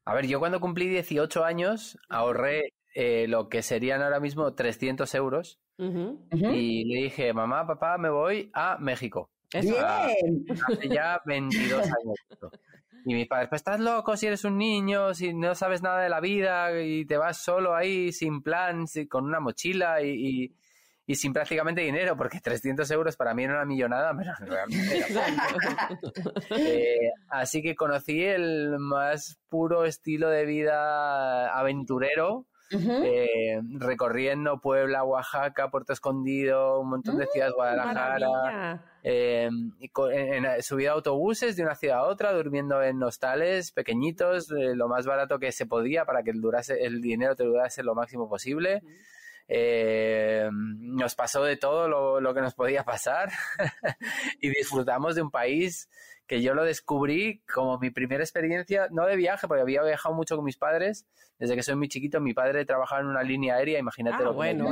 [0.05, 5.13] A ver, yo cuando cumplí 18 años ahorré eh, lo que serían ahora mismo 300
[5.17, 9.31] euros y le dije, mamá, papá, me voy a México.
[9.53, 9.75] Eso.
[9.75, 10.45] Bien.
[10.67, 12.53] Hace ya 22 años.
[13.05, 16.09] Y mis padres, pues estás loco si eres un niño, si no sabes nada de
[16.09, 20.09] la vida y te vas solo ahí sin plan, con una mochila y,
[20.45, 20.53] y-
[21.09, 25.25] y sin prácticamente dinero, porque 300 euros para mí era una millonada, pero realmente era
[26.57, 32.47] Eh, así que conocí el más puro estilo de vida aventurero,
[33.05, 38.19] Eh, recorriendo Puebla, Oaxaca, Puerto Escondido, un montón de ciudades, Guadalajara.
[39.05, 39.49] Eh,
[39.79, 43.71] y co- en, en- subido a autobuses de una ciudad a otra, durmiendo en hostales
[43.71, 47.45] pequeñitos, eh, lo más barato que se podía para que el, durase, el dinero te
[47.45, 48.83] durase lo máximo posible.
[49.49, 53.31] Eh, nos pasó de todo lo, lo que nos podía pasar
[54.41, 55.89] y disfrutamos de un país
[56.27, 60.37] que yo lo descubrí como mi primera experiencia, no de viaje, porque había viajado mucho
[60.37, 61.07] con mis padres.
[61.39, 64.33] Desde que soy muy chiquito, mi padre trabajaba en una línea aérea, imagínate Ah, lo
[64.33, 64.65] bueno.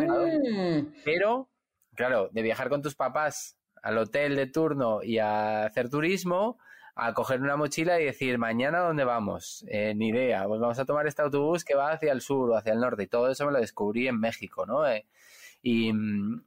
[1.04, 1.48] Pero,
[1.94, 6.58] claro, de viajar con tus papás al hotel de turno y a hacer turismo,
[6.96, 10.84] a coger una mochila y decir, mañana dónde vamos, Eh, ni idea, pues vamos a
[10.84, 13.02] tomar este autobús que va hacia el sur o hacia el norte.
[13.02, 14.86] Y todo eso me lo descubrí en México, ¿no?
[14.88, 15.06] Eh,
[15.62, 15.92] y,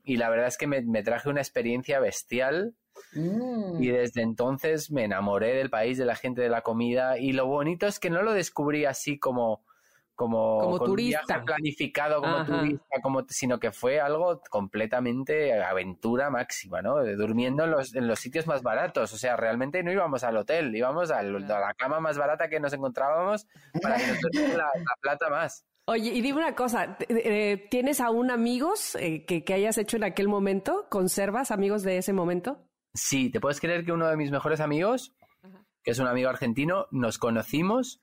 [0.03, 2.75] y la verdad es que me, me traje una experiencia bestial
[3.13, 3.81] Mm.
[3.81, 7.17] y desde entonces me enamoré del país, de la gente, de la comida.
[7.17, 9.63] Y lo bonito es que no lo descubrí así como,
[10.15, 11.21] como, Como con un turista.
[11.27, 12.45] viaje planificado como Ajá.
[12.61, 17.03] turista, como, sino que fue algo completamente aventura máxima, ¿no?
[17.15, 19.13] Durmiendo en los, en los sitios más baratos.
[19.13, 22.59] O sea, realmente no íbamos al hotel, íbamos al- a la cama más barata que
[22.59, 23.47] nos encontrábamos
[23.81, 25.65] para que nos durmiera la, la plata más.
[25.89, 29.95] Oye, y dime una cosa, t- eh, ¿tienes aún amigos eh, que, que hayas hecho
[29.97, 30.85] en aquel momento?
[30.89, 32.57] ¿Conservas amigos de ese momento?
[32.93, 35.13] Sí, ¿te puedes creer que uno de mis mejores amigos,
[35.83, 38.01] que es un amigo argentino, nos conocimos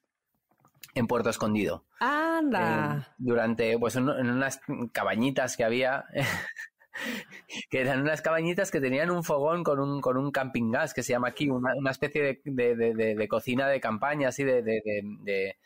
[0.95, 1.85] en Puerto Escondido?
[2.01, 2.99] Anda.
[3.09, 4.61] Eh, durante, pues, en, en unas
[4.93, 6.05] cabañitas que había,
[7.71, 11.03] que eran unas cabañitas que tenían un fogón con un, con un camping gas, que
[11.03, 14.63] se llama aquí, una, una especie de, de- de- cocina de campaña, así de...
[14.63, 15.57] de- de- de-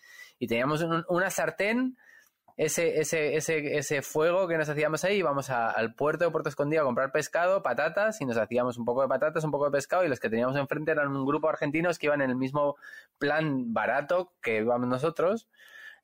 [0.40, 1.96] y teníamos un- una sartén,
[2.58, 6.48] ese, ese, ese, ese fuego que nos hacíamos ahí, íbamos a- al puerto de Puerto
[6.50, 9.70] Escondido a comprar pescado, patatas, y nos hacíamos un poco de patatas, un poco de
[9.70, 12.36] pescado, y los que teníamos enfrente eran un grupo de argentinos que iban en el
[12.36, 12.76] mismo
[13.18, 15.48] plan barato que íbamos nosotros.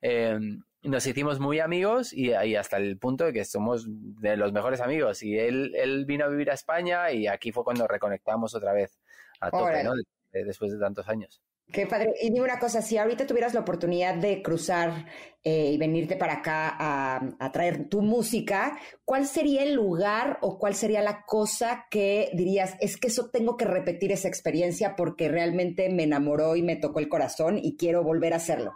[0.01, 0.39] Eh,
[0.83, 4.79] nos hicimos muy amigos y, y hasta el punto de que somos de los mejores
[4.81, 5.23] amigos.
[5.23, 8.99] Y él, él vino a vivir a España y aquí fue cuando reconectamos otra vez
[9.39, 9.83] a tope.
[9.83, 9.93] ¿no?
[10.31, 11.41] De- después de tantos años.
[11.71, 12.13] Qué padre.
[12.21, 15.07] Y dime una cosa, si ahorita tuvieras la oportunidad de cruzar
[15.43, 20.57] eh, y venirte para acá a, a traer tu música, ¿cuál sería el lugar o
[20.59, 25.27] cuál sería la cosa que dirías, es que eso tengo que repetir esa experiencia porque
[25.27, 28.73] realmente me enamoró y me tocó el corazón y quiero volver a hacerlo?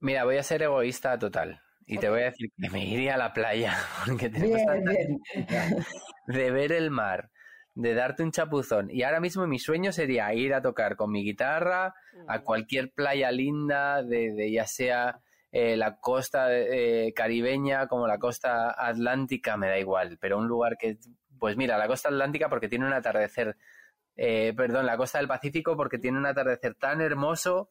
[0.00, 1.60] Mira, voy a ser egoísta total.
[1.86, 3.76] Y te voy a decir que me iría a la playa,
[4.06, 5.20] porque tenemos bien.
[6.26, 7.30] de ver el mar,
[7.80, 8.90] de darte un chapuzón.
[8.90, 11.94] Y ahora mismo mi sueño sería ir a tocar con mi guitarra
[12.28, 15.20] a cualquier playa linda, de, de ya sea
[15.52, 20.76] eh, la costa eh, caribeña como la costa atlántica, me da igual, pero un lugar
[20.78, 20.98] que,
[21.38, 23.56] pues mira, la costa atlántica porque tiene un atardecer,
[24.16, 27.70] eh, perdón, la costa del Pacífico porque tiene un atardecer tan hermoso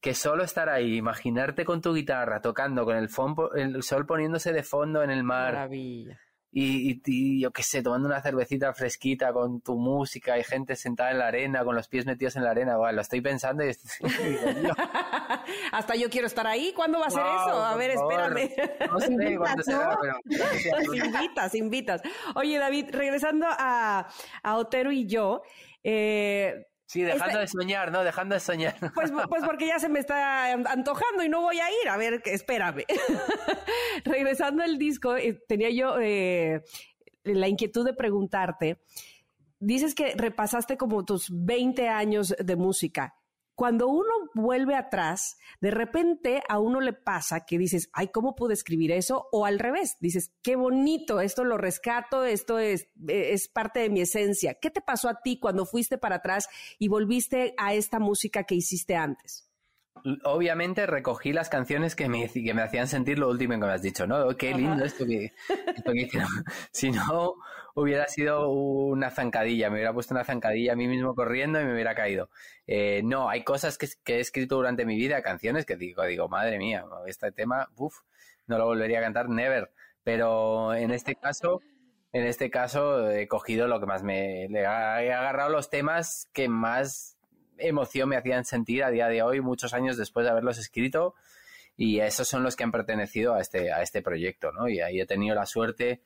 [0.00, 4.52] que solo estar ahí, imaginarte con tu guitarra tocando, con el, fon- el sol poniéndose
[4.52, 6.20] de fondo en el mar Maravilla.
[6.50, 10.76] Y, y- y yo qué sé, tomando una cervecita fresquita con tu música y gente
[10.76, 13.68] sentada en la arena, con los pies metidos en la arena, lo estoy pensando y
[13.68, 14.08] estoy-
[14.62, 14.74] digo,
[15.72, 16.72] Hasta yo quiero estar ahí.
[16.74, 17.64] ¿Cuándo va a ser wow, eso?
[17.64, 18.38] A ver, favor.
[18.38, 18.90] espérame.
[18.90, 22.02] No sé cuándo será, pero invitas, invitas.
[22.34, 24.08] Oye, David, regresando a,
[24.42, 25.42] a Otero y yo,
[25.84, 28.02] eh, Sí, dejando Este- de soñar, ¿no?
[28.02, 28.74] Dejando de soñar.
[28.94, 31.88] pues, pues porque ya se me está an- antojando y no voy a ir.
[31.90, 32.84] A ver, espérame.
[34.04, 36.62] regresando al disco, eh, tenía yo eh,
[37.24, 38.80] la inquietud de preguntarte.
[39.60, 43.14] Dices que repasaste como tus 20 años de música.
[43.58, 48.54] Cuando uno vuelve atrás, de repente a uno le pasa que dices, ay, ¿cómo pude
[48.54, 49.26] escribir eso?
[49.32, 54.00] O al revés, dices, qué bonito, esto lo rescato, esto es, es parte de mi
[54.00, 54.54] esencia.
[54.54, 56.48] ¿Qué te pasó a ti cuando fuiste para atrás
[56.78, 59.50] y volviste a esta música que hiciste antes?
[60.22, 63.82] Obviamente recogí las canciones que me, que me hacían sentir lo último que me has
[63.82, 64.36] dicho, ¿no?
[64.36, 65.32] Qué lindo esto que,
[65.74, 66.28] esto que hicieron.
[66.70, 67.34] Si no,
[67.80, 71.72] hubiera sido una zancadilla, me hubiera puesto una zancadilla a mí mismo corriendo y me
[71.72, 72.30] hubiera caído.
[72.66, 76.28] Eh, no, hay cosas que, que he escrito durante mi vida, canciones que digo, digo,
[76.28, 77.94] madre mía, este tema, uff,
[78.46, 79.70] no lo volvería a cantar, never.
[80.02, 81.60] Pero en este caso,
[82.12, 84.46] en este caso he cogido lo que más me...
[84.46, 87.16] he agarrado los temas que más
[87.58, 91.14] emoción me hacían sentir a día de hoy, muchos años después de haberlos escrito,
[91.76, 94.68] y esos son los que han pertenecido a este, a este proyecto, ¿no?
[94.68, 96.00] Y ahí he tenido la suerte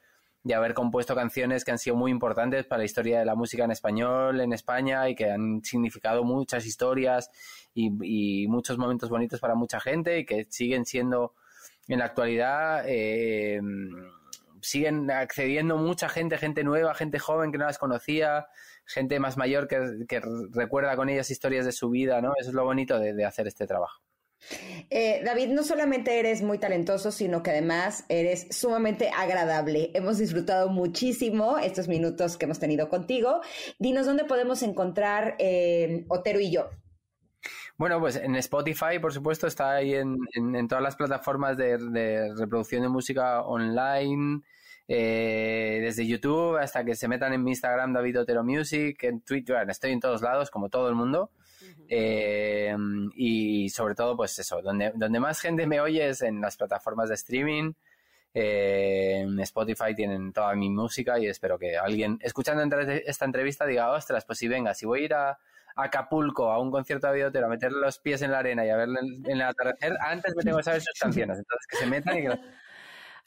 [0.45, 3.65] de haber compuesto canciones que han sido muy importantes para la historia de la música
[3.65, 7.31] en español en España y que han significado muchas historias
[7.75, 11.35] y, muchos momentos bonitos para mucha gente y que siguen siendo
[11.89, 13.61] en la actualidad eh,
[14.61, 18.47] siguen accediendo mucha gente, gente nueva, gente joven que no las conocía,
[18.85, 20.21] gente más mayor que,
[20.53, 22.33] recuerda con ellas historias de su vida, ¿no?
[22.39, 24.03] Eso es lo bonito de hacer este trabajo.
[24.91, 29.91] Eh, David, no solamente eres muy talentoso, sino que además eres sumamente agradable.
[29.95, 33.41] Hemos disfrutado muchísimo estos minutos que hemos tenido contigo.
[33.79, 36.69] Dinos dónde podemos encontrar eh, Otero y yo.
[37.79, 42.89] Bueno, pues en Spotify, por supuesto, está ahí en, todas las plataformas de, reproducción de
[42.89, 44.43] música online,
[44.87, 49.69] eh, desde YouTube hasta que se metan en mi Instagram, David Otero Music, en Twitter,
[49.69, 51.31] estoy en todos lados, como todo el mundo.
[51.95, 52.75] Eh,
[53.17, 57.11] y sobre todo, pues eso, donde, donde más gente me oye es en las plataformas
[57.11, 57.75] de streaming.
[58.33, 63.91] Eh, en Spotify tienen toda mi música y espero que alguien escuchando esta entrevista diga,
[63.91, 65.39] ostras, pues si venga, si voy a ir a,
[65.75, 68.77] Acapulco a un concierto de Videotero, a meterle los pies en la arena y a
[68.77, 71.39] verle en el atardecer, antes me tengo que saber sus canciones.
[71.39, 72.41] Entonces que se metan y que...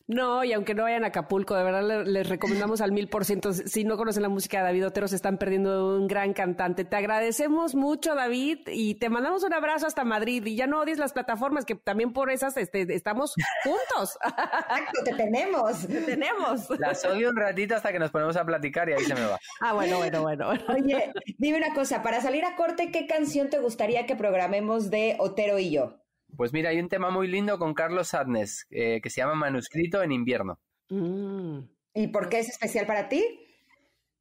[0.07, 3.25] No, y aunque no vayan a Acapulco, de verdad le- les recomendamos al mil por
[3.25, 3.53] ciento.
[3.53, 6.85] Si no conocen la música de David Otero, se están perdiendo de un gran cantante.
[6.85, 10.45] Te agradecemos mucho, David, y te mandamos un abrazo hasta Madrid.
[10.45, 13.33] Y ya no odies las plataformas, que también por esas este, estamos
[13.63, 14.17] juntos.
[14.23, 15.87] Exacto, te tenemos.
[15.87, 16.69] Te tenemos.
[16.79, 19.39] Las odio un ratito hasta que nos ponemos a platicar y ahí se me va.
[19.61, 20.21] Ah, bueno, bueno.
[20.21, 20.49] bueno.
[20.69, 25.15] Oye, dime una cosa, para salir a corte, ¿qué canción te gustaría que programemos de
[25.17, 25.95] Otero y yo?
[26.35, 30.01] Pues mira, hay un tema muy lindo con Carlos Sadness eh, que se llama Manuscrito
[30.03, 30.59] en invierno.
[30.89, 31.59] Mm.
[31.93, 33.23] ¿Y por qué es especial para ti?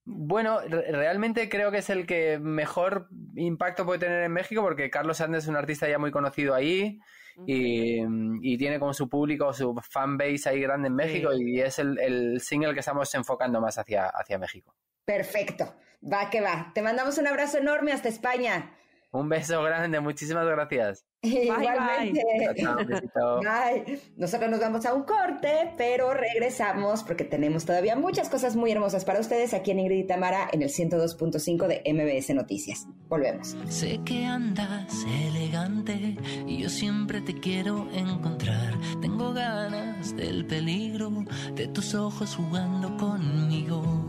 [0.06, 4.90] Bueno, re- realmente creo que es el que mejor impacto puede tener en México porque
[4.90, 7.00] Carlos Sadness es un artista ya muy conocido ahí
[7.46, 8.00] y,
[8.42, 11.98] y tiene como su público, su fan base ahí grande en México y es el,
[11.98, 14.74] el single que estamos enfocando más hacia, hacia México.
[15.06, 16.70] Perfecto, va que va.
[16.74, 18.76] Te mandamos un abrazo enorme hasta España.
[19.14, 21.04] Un beso grande, muchísimas gracias.
[21.22, 23.40] Un besito.
[23.40, 24.00] Bye.
[24.16, 29.04] Nosotros nos vamos a un corte, pero regresamos porque tenemos todavía muchas cosas muy hermosas
[29.04, 32.88] para ustedes aquí en Ingrid y Tamara en el 102.5 de MBS Noticias.
[33.08, 33.56] Volvemos.
[33.68, 36.16] Sé que andas elegante
[36.48, 38.74] y yo siempre te quiero encontrar.
[39.00, 44.03] Tengo ganas del peligro de tus ojos jugando conmigo.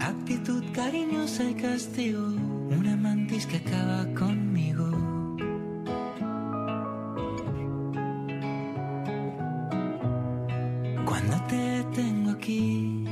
[0.00, 2.26] Actitud cariñosa y castigo,
[2.78, 4.88] una mantis que acaba conmigo.
[11.04, 13.04] Cuando te tengo aquí,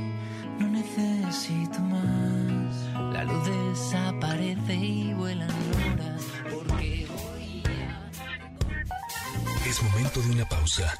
[0.59, 2.75] no necesito más.
[3.13, 6.23] La luz desaparece y vuelan horas.
[6.49, 7.63] Porque hoy
[9.67, 10.97] Es momento de una pausa.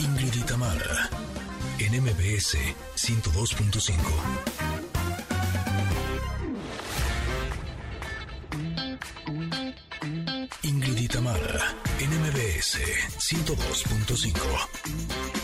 [0.00, 0.34] Ingrid
[1.78, 2.58] en MBS
[3.10, 3.90] 102.5.
[10.62, 12.78] Ingrid Tamara, en MBS
[13.18, 14.30] 102.5.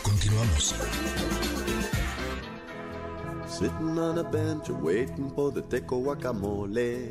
[0.04, 0.74] Continuamos.
[3.48, 7.10] Sitting on a bench waiting for the teco guacamole.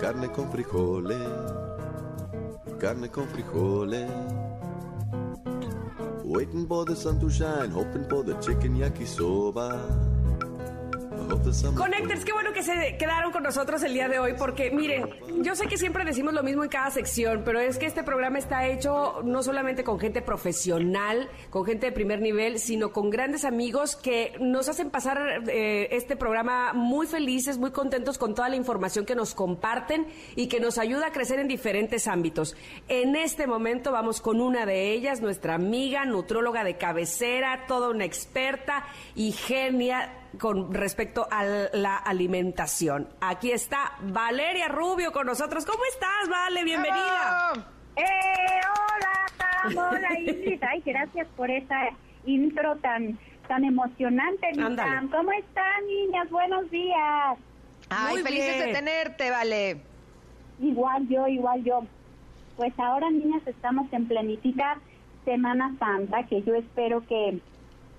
[0.00, 1.28] Carne con frijoles.
[2.78, 4.10] Carne con frijoles.
[6.30, 10.09] Waiting for the sun to shine, hoping for the chicken yakisoba.
[11.74, 15.08] Connectors, qué bueno que se quedaron con nosotros el día de hoy, porque miren,
[15.42, 18.38] yo sé que siempre decimos lo mismo en cada sección, pero es que este programa
[18.38, 23.44] está hecho no solamente con gente profesional, con gente de primer nivel, sino con grandes
[23.46, 28.56] amigos que nos hacen pasar eh, este programa muy felices, muy contentos con toda la
[28.56, 32.54] información que nos comparten y que nos ayuda a crecer en diferentes ámbitos.
[32.88, 38.04] En este momento vamos con una de ellas, nuestra amiga, nutróloga de cabecera, toda una
[38.04, 38.84] experta
[39.14, 43.08] y genia con respecto a la alimentación.
[43.20, 45.64] Aquí está Valeria Rubio con nosotros.
[45.66, 46.64] ¿Cómo estás, Vale?
[46.64, 47.52] Bienvenida.
[47.96, 48.60] ¡Eh!
[49.66, 50.62] Hola, hola Ingrid.
[50.62, 51.90] Ay, gracias por esa
[52.24, 53.18] intro tan
[53.48, 54.46] tan emocionante.
[54.54, 55.08] Tam.
[55.10, 56.30] ¿Cómo están, niñas?
[56.30, 57.36] Buenos días.
[57.88, 59.80] Ay, Muy felices de tenerte, vale.
[60.60, 61.82] Igual yo, igual yo.
[62.56, 64.78] Pues ahora, niñas, estamos en plenifica
[65.24, 67.40] Semana Santa, que yo espero que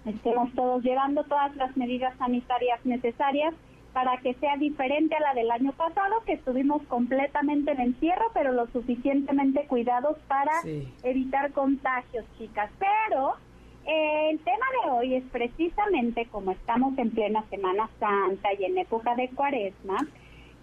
[0.06, 3.54] estemos todos llevando todas las medidas sanitarias necesarias
[3.94, 8.54] para que sea diferente a la del año pasado, que estuvimos completamente en encierro, pero
[8.54, 10.88] lo suficientemente cuidados para Sí.
[11.04, 12.72] evitar contagios, chicas.
[12.80, 13.34] Pero
[13.86, 18.78] eh, el tema de hoy es precisamente como estamos en plena Semana Santa y en
[18.78, 19.98] época de Cuaresma,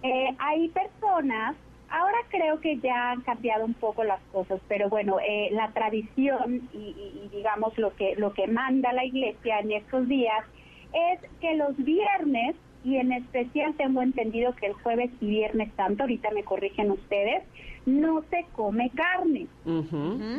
[0.02, 1.54] eh, hay personas,
[1.90, 6.68] ahora creo que ya han cambiado un poco las cosas, pero bueno, eh, la tradición
[6.72, 10.44] y, y- y digamos lo que lo que manda la Iglesia en estos días
[10.92, 16.04] es que los viernes y en especial tengo entendido que el jueves y viernes santo,
[16.04, 17.42] ahorita me corrigen ustedes,
[17.86, 19.46] no se come carne.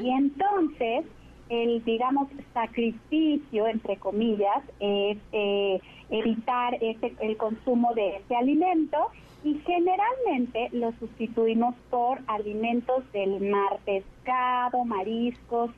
[0.03, 1.05] Y entonces,
[1.49, 5.79] el, digamos, sacrificio, entre comillas, es eh,
[6.09, 8.97] evitar ese, el consumo de ese alimento
[9.43, 15.71] y generalmente lo sustituimos por alimentos del mar, pescado, mariscos.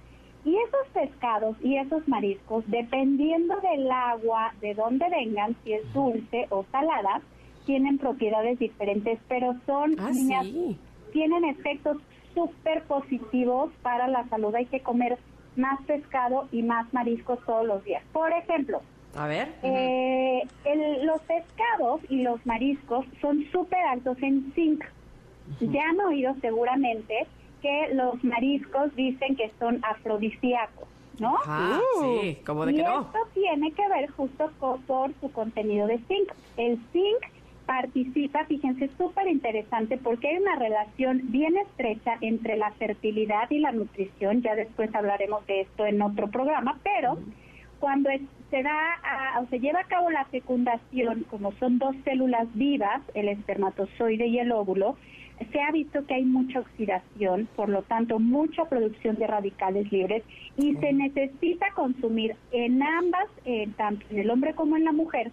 [0.44, 6.48] Y esos pescados y esos mariscos, dependiendo del agua, de dónde vengan, si es dulce
[6.50, 7.22] o salada,
[7.68, 10.78] tienen propiedades diferentes, pero son Ah, niñas, sí.
[11.14, 11.98] tienen efectos
[12.34, 14.56] súper positivos para la salud.
[14.56, 15.20] Hay que comer
[15.56, 18.04] más pescado y más mariscos todos los días.
[18.12, 18.82] Por ejemplo,
[19.14, 19.50] A ver.
[19.64, 24.84] eh, el- los pescados y los mariscos son súper altos en zinc.
[25.60, 27.28] Ya han oído seguramente
[27.62, 30.88] que los mariscos dicen que son afrodisíacos,
[31.20, 31.36] ¿no?
[31.46, 33.02] Ah, sí, como de y que no.
[33.02, 36.32] esto tiene que ver justo con, por su contenido de zinc.
[36.58, 37.22] El zinc
[37.66, 43.60] participa, fíjense, es súper interesante porque hay una relación bien estrecha entre la fertilidad y
[43.60, 47.18] la nutrición, ya después hablaremos de esto en otro programa, pero
[47.82, 48.22] cuando es-
[48.52, 53.02] se da a- o se lleva a cabo la fecundación, como son dos células vivas,
[53.16, 54.96] el espermatozoide y el óvulo,
[55.52, 60.24] se ha visto que hay mucha oxidación, por lo tanto mucha producción de radicales libres
[60.56, 65.32] y se necesita consumir en ambas, eh, tanto en el hombre como en la mujer,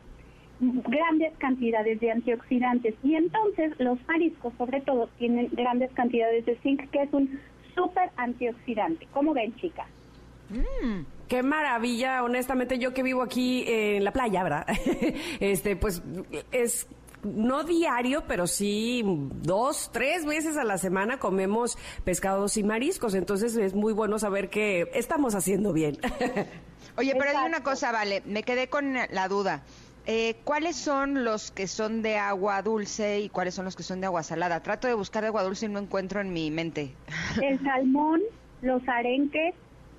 [0.60, 6.88] grandes cantidades de antioxidantes y entonces los mariscos sobre todo tienen grandes cantidades de zinc
[6.90, 7.38] que es un
[7.74, 9.06] súper antioxidante.
[9.12, 9.86] ¿Cómo ven chicas?
[11.28, 14.66] Qué maravilla, honestamente, yo que vivo aquí en la playa, ¿verdad?
[15.40, 16.02] este, pues
[16.52, 16.88] es
[17.22, 23.56] no diario, pero sí dos, tres veces a la semana comemos pescados y mariscos, entonces
[23.56, 25.98] es muy bueno saber que estamos haciendo bien.
[26.96, 29.62] Oye, pero hay una cosa, vale, me quedé con la duda.
[30.06, 34.00] Eh, ¿Cuáles son los que son de agua dulce y cuáles son los que son
[34.00, 34.62] de agua salada?
[34.62, 36.94] Trato de buscar de agua dulce y no encuentro en mi mente.
[37.42, 38.22] El salmón,
[38.62, 39.54] los arenques.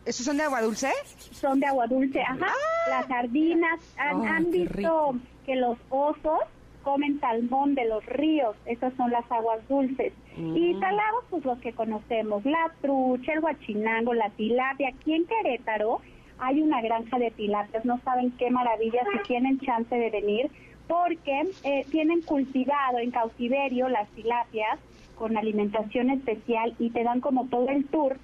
[0.09, 0.89] ¿Esos son de agua dulce?
[1.31, 2.47] Son de agua dulce, ajá.
[2.89, 3.79] Las sardinas.
[3.95, 5.15] ¿Han, qué visto rico.
[5.45, 6.39] que los osos
[6.83, 8.55] comen salmón de los ríos?
[8.65, 10.11] Esas son las aguas dulces.
[10.35, 10.79] Y Mm.
[10.79, 12.43] salados, pues los que conocemos.
[12.43, 14.89] La trucha, el guachinango, la tilapia.
[14.89, 16.01] Aquí en Querétaro
[16.39, 17.85] hay una granja de tilapias.
[17.85, 20.49] No saben qué maravilla si tienen chance de venir.
[20.87, 24.79] Porque eh, tienen cultivado en cautiverio las tilapias
[25.15, 28.17] con alimentación especial y te dan como todo el tour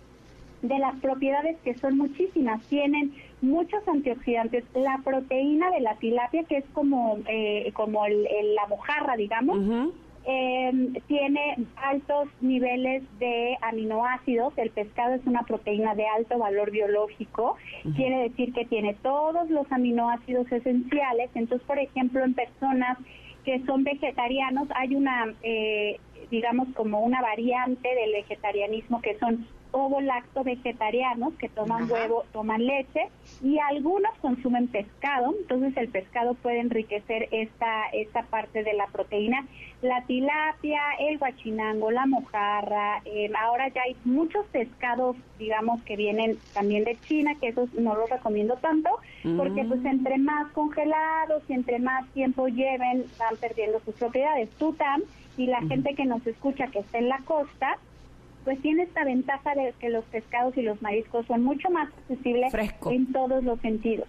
[0.68, 2.62] de las propiedades que son muchísimas.
[2.68, 4.64] Tienen muchos antioxidantes.
[4.74, 9.58] La proteína de la tilapia, que es como, eh, como el- el- la mojarra, digamos,
[10.28, 10.72] eh,
[11.08, 14.58] tiene altos niveles de aminoácidos.
[14.58, 17.58] El pescado es una proteína de alto valor biológico.
[17.96, 21.30] Quiere decir que tiene todos los aminoácidos esenciales.
[21.36, 22.98] Entonces, por ejemplo, en personas
[23.44, 26.00] que son vegetarianos, hay una, eh,
[26.32, 29.46] digamos, como una variante del vegetarianismo que son
[29.76, 33.10] ovo-lacto vegetarianos que toman huevo, toman leche
[33.44, 39.46] y algunos consumen pescado, entonces el pescado puede enriquecer esta esta parte de la proteína,
[39.82, 46.38] la tilapia, el guachinango, la mojarra, eh, ahora ya hay muchos pescados, digamos que vienen
[46.54, 48.90] también de China, que esos no los recomiendo tanto,
[49.36, 54.50] porque pues entre más congelados y entre más tiempo lleven van perdiendo sus propiedades.
[54.52, 55.02] Tutam
[55.38, 57.78] y la gente que nos escucha que está en la costa,
[58.46, 62.54] pues tiene esta ventaja de que los pescados y los mariscos son mucho más accesibles
[62.90, 64.08] en todos los sentidos.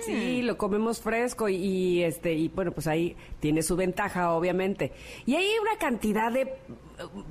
[0.00, 4.92] Sí, lo comemos fresco y, y, este y bueno, pues ahí tiene su ventaja obviamente.
[5.24, 6.52] Y hay una cantidad de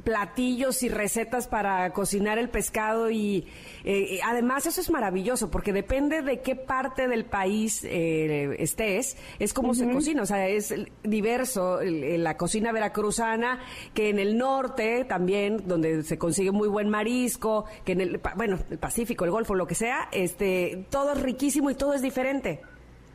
[0.03, 3.47] platillos y recetas para cocinar el pescado y
[3.83, 9.53] eh, además eso es maravilloso porque depende de qué parte del país eh, estés, es
[9.53, 13.59] como se cocina, o sea, es diverso la cocina veracruzana
[13.93, 18.57] que en el norte también donde se consigue muy buen marisco, que en el bueno,
[18.69, 22.61] el Pacífico, el Golfo, lo que sea, este todo es riquísimo y todo es diferente.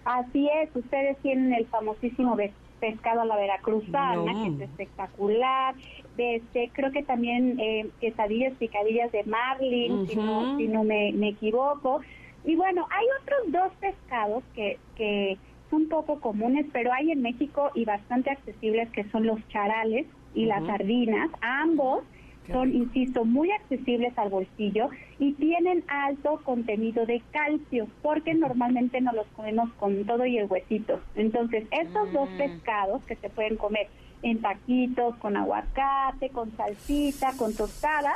[0.05, 2.37] Así es, ustedes tienen el famosísimo
[2.81, 4.57] pescado a la veracruzana, No.
[4.59, 5.75] que es espectacular.
[6.17, 11.29] Este, creo que también eh, quesadillas, picadillas de marlin, si no, si no me, me
[11.31, 12.01] equivoco.
[12.45, 15.39] Y bueno, hay otros dos pescados que, que
[15.71, 20.47] son poco comunes, pero hay en México y bastante accesibles, que son los charales y
[20.47, 21.31] las sardinas.
[21.41, 22.05] Ambos
[22.53, 29.13] son, insisto, muy accesibles al bolsillo y tienen alto contenido de calcio, porque normalmente no
[29.13, 31.01] los comemos con todo y el huesito.
[31.17, 33.89] Entonces, estos dos pescados que se pueden comer
[34.25, 38.15] en taquitos, con aguacate, con salsita, con tostada,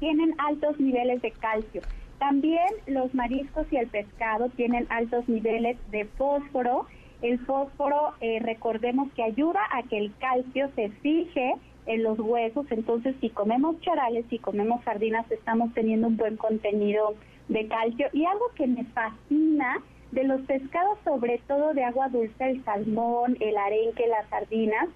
[0.00, 1.82] tienen altos niveles de calcio.
[2.18, 6.86] También los mariscos y el pescado tienen altos niveles de fósforo.
[7.20, 12.66] El fósforo, eh, recordemos que ayuda a que el calcio se fije en los huesos,
[12.70, 17.14] entonces si comemos charales, si comemos sardinas, estamos teniendo un buen contenido
[17.48, 18.08] de calcio.
[18.14, 19.78] Y algo que me fascina
[20.10, 24.88] de los pescados, sobre todo de agua dulce, el salmón, el arenque, las sardinas,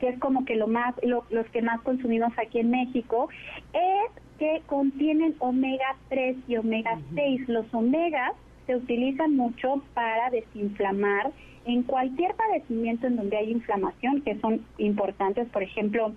[0.00, 3.28] que es como que lo más lo- los que más consumimos aquí en México,
[3.72, 7.48] es que contienen omega 3 y omega 6.
[7.48, 8.32] Los omegas
[8.66, 11.30] se utilizan mucho para desinflamar
[11.66, 16.12] en cualquier padecimiento en donde hay inflamación, que son importantes, por ejemplo,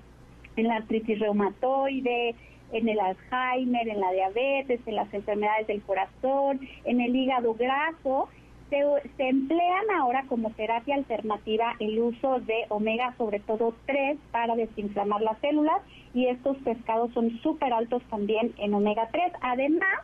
[0.55, 2.35] en la artritis reumatoide,
[2.72, 8.30] en el Alzheimer, en la diabetes, en las enfermedades del corazón, en el hígado graso.
[8.74, 8.82] Se,
[9.18, 15.22] se emplean ahora como terapia alternativa el uso de omega, sobre todo 3, para desinflamar
[15.22, 15.80] las células
[16.16, 19.32] y estos pescados son súper altos también en omega 3.
[19.41, 20.00] Además,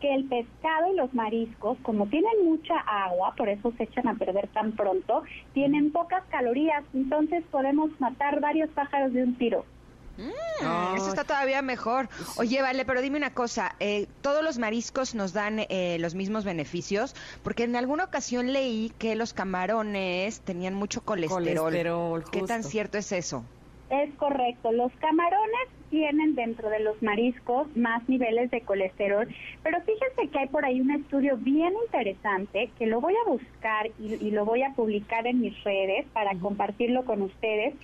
[0.00, 4.14] que el pescado y los mariscos, como tienen mucha agua, por eso se echan a
[4.14, 5.22] perder tan pronto,
[5.52, 9.66] tienen pocas calorías, entonces podemos matar varios pájaros de un tiro.
[10.16, 12.08] Mm, eso está todavía mejor.
[12.36, 16.44] Oye, vale, pero dime una cosa, eh, ¿todos los mariscos nos dan eh, los mismos
[16.44, 17.14] beneficios?
[17.42, 21.44] Porque en alguna ocasión leí que los camarones tenían mucho colesterol.
[21.44, 23.44] Colesterol, ¿Qué tan cierto es eso?
[23.90, 29.28] Es correcto, los camarones tienen dentro de los mariscos más niveles de colesterol,
[29.62, 33.86] pero fíjense que hay por ahí un estudio bien interesante que lo voy a buscar
[34.00, 37.74] y, y lo voy a publicar en mis redes para compartirlo con ustedes,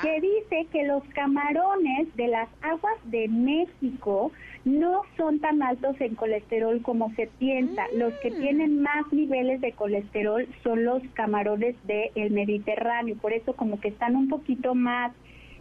[0.00, 4.32] que dice que los camarones de las aguas de México
[4.64, 7.84] no son tan altos en colesterol como se piensa.
[7.94, 13.80] Los que tienen más niveles de colesterol son los camarones del Mediterráneo, por eso como
[13.80, 15.12] que están un poquito más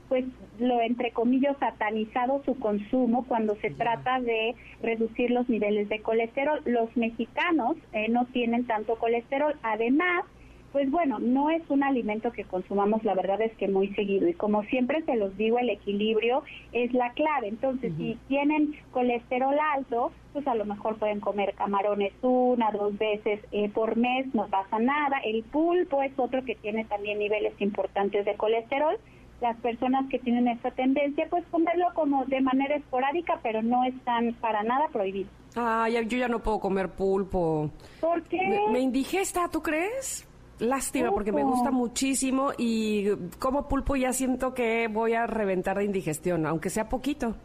[0.10, 0.26] pues
[0.60, 6.62] lo entre comillas satanizado su consumo cuando se trata de reducir los niveles de colesterol.
[6.66, 10.26] Los mexicanos eh, no tienen tanto colesterol, además,
[10.72, 14.34] pues bueno, no es un alimento que consumamos, la verdad es que muy seguido y
[14.34, 17.48] como siempre se los digo, el equilibrio es la clave.
[17.48, 23.40] Entonces, si tienen colesterol alto, pues a lo mejor pueden comer camarones una, dos veces
[23.52, 25.18] eh, por mes, no pasa nada.
[25.24, 28.98] El pulpo es otro que tiene también niveles importantes de colesterol
[29.42, 34.34] las personas que tienen esta tendencia, pues comerlo como de manera esporádica, pero no están
[34.42, 35.32] para nada prohibidos.
[35.56, 37.70] Ay, ya- yo ya no puedo comer pulpo.
[38.02, 38.40] ¿Por qué?
[38.48, 40.28] Me, me indigesta, ¿tú crees?
[40.60, 45.84] Lástima, porque me gusta muchísimo y como pulpo ya siento que voy a reventar de
[45.86, 47.36] indigestión, aunque sea poquito.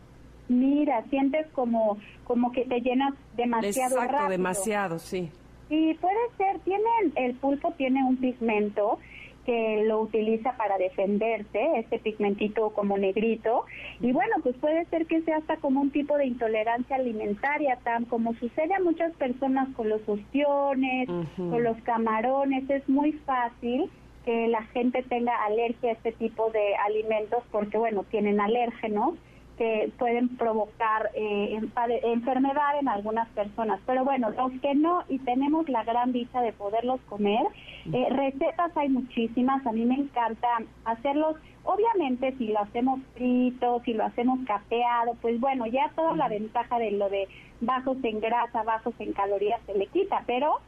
[0.49, 4.31] Mira, sientes como, como que te llenas demasiado Exacto, rápido.
[4.31, 5.31] demasiado, sí.
[5.69, 6.59] Sí, puede ser.
[6.61, 8.99] Tienen, el pulpo tiene un pigmento
[9.45, 13.65] que lo utiliza para defenderse, este pigmentito como negrito.
[14.01, 18.05] Y bueno, pues puede ser que sea hasta como un tipo de intolerancia alimentaria, tan
[18.05, 22.69] como sucede a muchas personas con los ostiones, con los camarones.
[22.71, 23.91] Es muy fácil
[24.25, 29.15] que la gente tenga alergia a este tipo de alimentos porque, bueno, tienen alérgenos
[29.57, 31.61] que pueden provocar eh,
[32.03, 33.81] enfermedad en algunas personas.
[33.87, 37.47] Pero bueno, los que no y tenemos la gran dicha de poderlos comer,
[37.93, 39.65] eh, recetas hay muchísimas.
[39.67, 40.49] A mí me encanta
[40.85, 41.37] hacerlos.
[41.65, 46.79] Obviamente, si lo hacemos frito, si lo hacemos capeado, pues bueno, ya toda la ventaja
[46.79, 47.29] de lo de
[47.61, 50.61] bajos en grasa, bajos en calorías se le quita, pero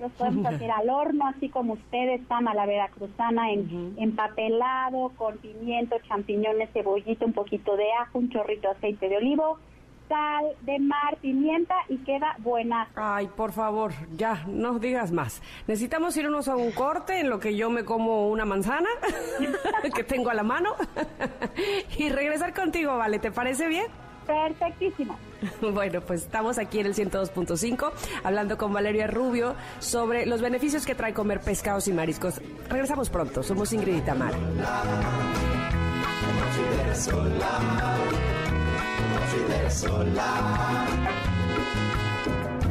[0.00, 5.96] los podemos hacer al horno, así como ustedes, Sama, la veracruzana, en empapelado, con pimiento,
[6.08, 9.58] champiñones, cebollita, un poquito de ajo, un chorrito de aceite de olivo,
[10.08, 12.88] sal de mar, pimienta y queda buena.
[12.94, 15.42] Ay, por favor, ya, no digas más.
[15.66, 18.88] Necesitamos irnos a un corte en lo que yo me como una manzana
[19.94, 20.74] que tengo a la mano
[21.98, 23.18] y regresar contigo, ¿vale?
[23.18, 23.86] ¿Te parece bien?
[24.26, 25.18] Perfectísimo.
[25.60, 27.92] Bueno, pues estamos aquí en el 102.5
[28.24, 32.40] hablando con Valeria Rubio sobre los beneficios que trae comer pescados y mariscos.
[32.68, 34.36] Regresamos pronto, somos Ingrid y Tamara.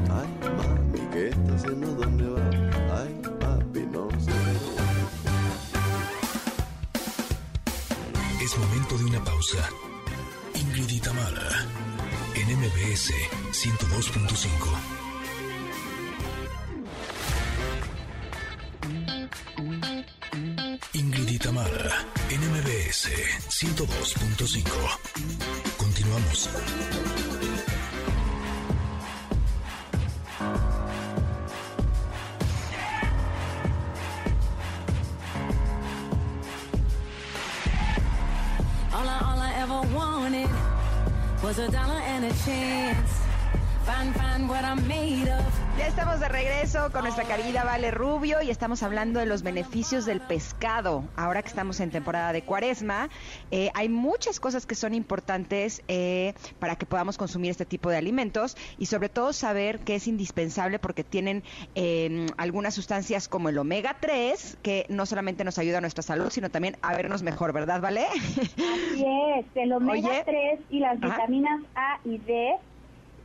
[0.10, 1.88] Ay, mami, ¿qué está haciendo?
[1.94, 3.00] ¿Dónde va?
[3.00, 4.32] Ay, papi, no sé.
[8.44, 9.70] Es momento de una pausa.
[10.78, 11.66] Ingrid y Tamara,
[12.36, 13.14] en MBS
[13.54, 14.76] 102.5.
[20.92, 23.10] Ingrid y Tamara, en MBS
[23.48, 24.66] 102.5.
[25.78, 26.50] Continuamos.
[38.96, 40.50] All I, all I ever wanted
[41.44, 43.25] was a dollar and a chance.
[45.78, 50.06] Ya estamos de regreso con nuestra querida Vale Rubio y estamos hablando de los beneficios
[50.06, 51.04] del pescado.
[51.16, 53.10] Ahora que estamos en temporada de cuaresma,
[53.52, 57.98] eh, hay muchas cosas que son importantes eh, para que podamos consumir este tipo de
[57.98, 61.44] alimentos y sobre todo saber que es indispensable porque tienen
[61.76, 66.30] eh, algunas sustancias como el omega 3 que no solamente nos ayuda a nuestra salud,
[66.32, 68.06] sino también a vernos mejor, ¿verdad, Vale?
[68.08, 69.06] Así
[69.38, 70.24] es, el omega Oye.
[70.26, 71.18] 3 y las Ajá.
[71.18, 72.56] vitaminas A y D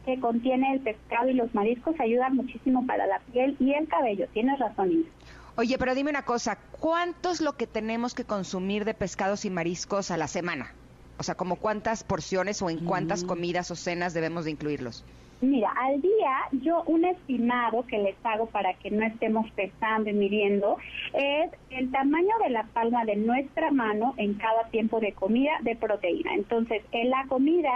[0.04, 4.26] que contiene el pescado y los mariscos ayudan muchísimo para la piel y el cabello.
[4.32, 5.10] Tienes razón, Ingrid.
[5.56, 9.50] Oye, pero dime una cosa, ¿cuánto es lo que tenemos que consumir de pescados y
[9.50, 10.72] mariscos a la semana?
[11.18, 15.04] O sea, como cuántas porciones o en cuántas comidas o cenas debemos de incluirlos.
[15.42, 20.12] Mira, al día yo un estimado que les hago para que no estemos pesando y
[20.12, 20.76] midiendo
[21.14, 25.76] es el tamaño de la palma de nuestra mano en cada tiempo de comida de
[25.76, 26.34] proteína.
[26.34, 27.72] Entonces, en la comida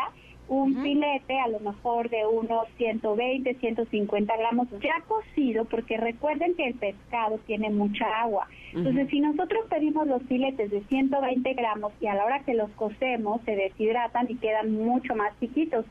[0.49, 6.67] un filete a lo mejor de unos 120, 150 gramos ya cocido, porque recuerden que
[6.67, 8.47] el pescado tiene mucha agua.
[8.73, 12.71] Entonces, si nosotros pedimos los filetes de 120 gramos y a la hora que los
[12.73, 15.87] cocemos se deshidratan y quedan mucho más chiquitos.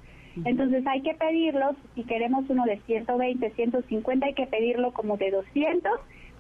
[0.46, 5.30] Entonces hay que pedirlos, si queremos uno de 120, 150, hay que pedirlo como de
[5.30, 5.92] 200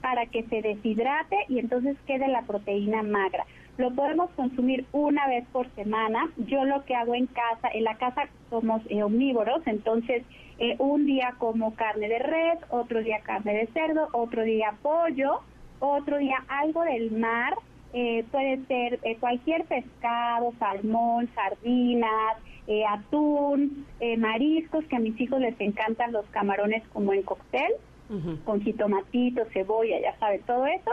[0.01, 3.45] para que se deshidrate y entonces quede la proteína magra.
[3.77, 6.29] Lo podemos consumir una vez por semana.
[6.37, 10.23] Yo lo que hago en casa, en la casa somos eh, omnívoros, entonces
[10.59, 15.41] eh, un día como carne de res, otro día carne de cerdo, otro día pollo,
[15.79, 17.55] otro día algo del mar,
[17.93, 22.37] eh, puede ser cualquier pescado, salmón, sardinas,
[22.89, 23.85] atún,
[24.17, 27.73] mariscos, que a mis hijos les encantan los camarones como en cóctel,
[28.45, 30.91] con jitomatito, cebolla, ya saben, todo eso.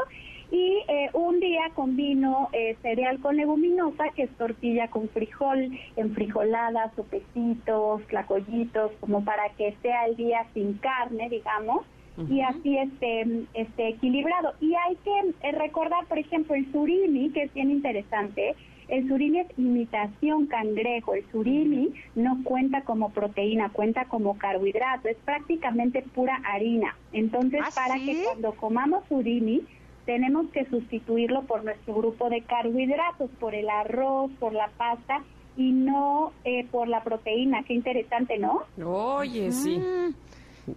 [0.51, 6.93] Y eh, un día combino eh, cereal con leguminosa, que es tortilla con frijol, enfrijolada,
[6.97, 11.87] sopecitos, tlacoyitos, como para que sea el día sin carne, digamos,
[12.29, 14.53] y así esté, esté equilibrado.
[14.61, 18.55] Y hay que eh, recordar, por ejemplo, el surimi, que es bien interesante.
[18.89, 21.15] El surimi es imitación cangrejo.
[21.15, 25.09] El surimi no cuenta como proteína, cuenta como carbohidrato.
[25.09, 26.97] Es prácticamente pura harina.
[27.13, 29.63] Entonces, ¿Ah, para que cuando comamos surimi,
[30.07, 35.23] tenemos que sustituirlo por nuestro grupo de carbohidratos, por el arroz, por la pasta
[35.57, 37.63] y no eh, por la proteína.
[37.65, 38.63] Qué interesante, ¿no?
[38.85, 39.79] Oye, sí.
[39.79, 40.15] Mm.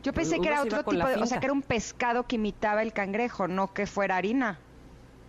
[0.01, 2.81] Yo pensé que era otro tipo, de, o sea, que era un pescado que imitaba
[2.81, 4.59] el cangrejo, no que fuera harina.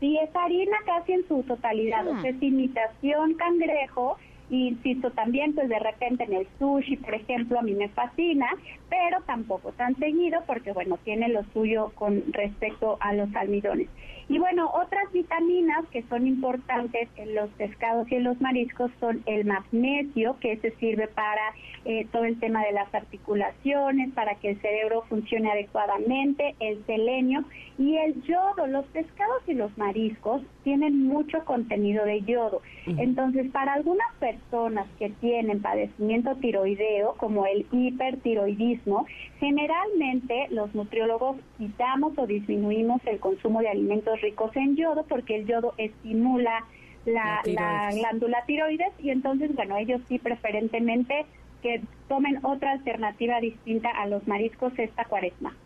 [0.01, 4.16] Sí, es harina casi en su totalidad, o sea, es imitación cangrejo.
[4.51, 8.47] Insisto también, pues de repente en el sushi, por ejemplo, a mí me fascina,
[8.91, 13.89] pero tampoco tan seguido porque, bueno, tiene lo suyo con respecto a los almidones.
[14.29, 19.23] Y bueno, otras vitaminas que son importantes en los pescados y en los mariscos son
[19.27, 21.55] el magnesio, que se sirve para
[21.85, 27.44] eh, todo el tema de las articulaciones, para que el cerebro funcione adecuadamente, el selenio
[27.78, 28.66] y el yodo.
[28.66, 32.62] Los pescados y los mariscos tienen mucho contenido de yodo.
[32.86, 39.06] Entonces, para algunas personas que tienen padecimiento tiroideo, como el hipertiroidismo,
[39.40, 45.47] generalmente los nutriólogos quitamos o disminuimos el consumo de alimentos ricos en yodo porque el
[45.47, 46.65] yodo estimula
[47.06, 47.97] la, La la tiroides.
[48.01, 51.27] glándula tiroides y entonces, bueno, ellos sí preferentemente
[51.65, 55.57] que tomen otra alternativa distinta a los mariscos esta cuaresma.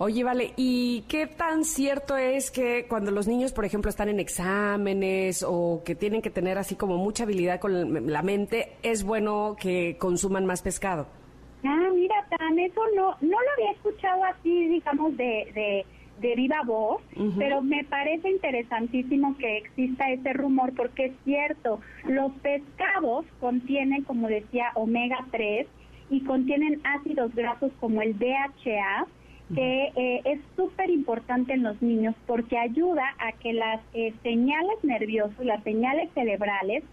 [0.00, 4.18] Oye, vale, ¿y qué tan cierto es que cuando los niños, por ejemplo, están en
[4.18, 9.56] exámenes o que tienen que tener así como mucha habilidad con la mente, es bueno
[9.60, 11.06] que consuman más pescado?
[11.64, 15.86] Ah, mira, Tan, eso no, no lo había escuchado así, digamos, de, de,
[16.20, 17.02] de viva voz,
[17.38, 24.28] pero me parece interesantísimo que exista ese rumor porque es cierto, los pescados contienen, como
[24.28, 25.66] decía, omega 3
[26.10, 29.06] y contienen ácidos grasos como el DHA,
[29.54, 34.76] que eh, es súper importante en los niños porque ayuda a que las eh, señales
[34.82, 36.84] nerviosas, las señales cerebrales,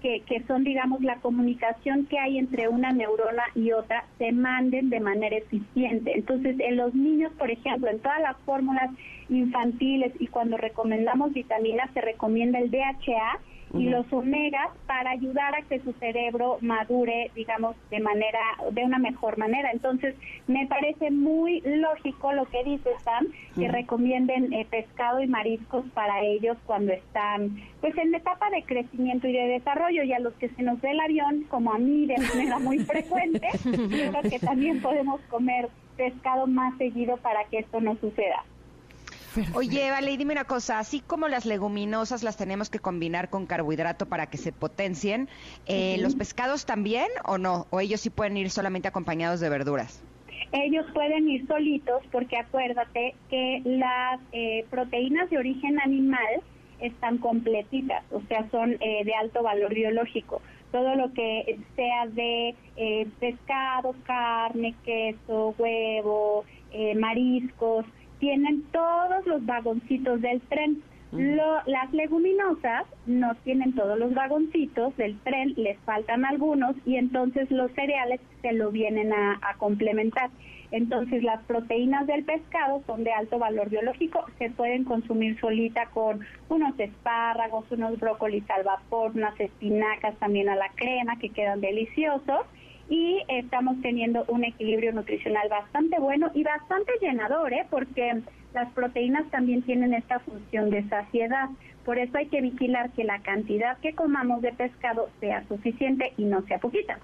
[0.00, 4.90] que, que son, digamos, la comunicación que hay entre una neurona y otra, se manden
[4.90, 6.12] de manera eficiente.
[6.14, 8.90] Entonces, en los niños, por ejemplo, en todas las fórmulas
[9.28, 13.40] infantiles y cuando recomendamos vitaminas, se recomienda el DHA
[13.74, 18.40] y los omegas para ayudar a que su cerebro madure, digamos, de manera,
[18.70, 19.70] de una mejor manera.
[19.72, 20.14] Entonces,
[20.46, 26.22] me parece muy lógico lo que dice Sam, que recomienden eh, pescado y mariscos para
[26.22, 30.02] ellos cuando están, pues, en la etapa de crecimiento y de desarrollo.
[30.04, 32.78] Y a los que se nos ve el avión, como a mí de manera muy
[32.84, 38.44] frecuente, yo creo que también podemos comer pescado más seguido para que esto no suceda.
[39.54, 43.46] Oye, vale, y dime una cosa, así como las leguminosas las tenemos que combinar con
[43.46, 45.28] carbohidrato para que se potencien,
[45.66, 47.66] eh, ¿los pescados también o no?
[47.70, 50.02] ¿O ellos sí pueden ir solamente acompañados de verduras?
[50.52, 56.42] ellos pueden ir solitos porque acuérdate que las eh, proteínas de origen animal
[56.80, 60.42] están completitas, o sea, son eh, de alto valor biológico.
[60.72, 67.86] Todo lo que sea de eh, pescado, carne, queso, huevo, eh, mariscos,
[68.18, 70.82] tienen todos los vagoncitos del tren.
[71.12, 77.50] Lo- las leguminosas no tienen todos los vagoncitos del tren, les faltan algunos y entonces
[77.50, 80.30] los cereales se lo vienen a, a complementar.
[80.72, 86.26] Entonces las proteínas del pescado son de alto valor biológico, se pueden consumir solita con
[86.48, 92.40] unos espárragos, unos brócolis al vapor, unas espinacas también a la crema que quedan deliciosos
[92.88, 97.66] y estamos teniendo un equilibrio nutricional bastante bueno y bastante llenador, ¿eh?
[97.70, 98.22] porque
[98.54, 101.48] las proteínas también tienen esta función de saciedad.
[101.84, 106.24] Por eso hay que vigilar que la cantidad que comamos de pescado sea suficiente y
[106.24, 106.98] no sea poquita.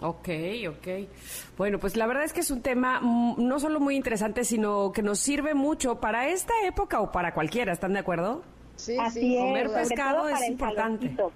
[0.00, 0.28] Ok,
[0.68, 1.08] ok.
[1.56, 4.92] Bueno, pues la verdad es que es un tema mm, no solo muy interesante, sino
[4.92, 8.42] que nos sirve mucho para esta época o para cualquiera, ¿están de acuerdo?
[8.76, 9.36] Sí, Así sí.
[9.36, 11.06] es, Comer pescado es importante.
[11.14, 11.32] calorcito.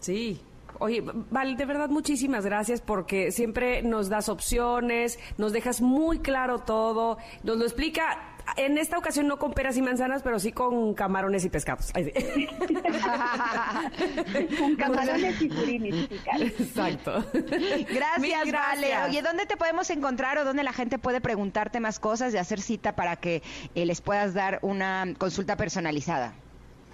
[0.00, 0.40] Sí.
[0.78, 6.60] Oye, Val, de verdad muchísimas gracias porque siempre nos das opciones, nos dejas muy claro
[6.60, 8.26] todo, nos lo explica.
[8.56, 11.90] En esta ocasión no con peras y manzanas, pero sí con camarones y pescados.
[11.94, 12.46] Ay, sí.
[14.58, 16.40] Con camarones y chicas.
[16.40, 17.24] Exacto.
[17.32, 18.50] Gracias, Mil Vale.
[18.50, 19.08] gracias.
[19.08, 22.60] Oye, ¿dónde te podemos encontrar o dónde la gente puede preguntarte más cosas y hacer
[22.60, 23.42] cita para que
[23.74, 26.34] eh, les puedas dar una consulta personalizada?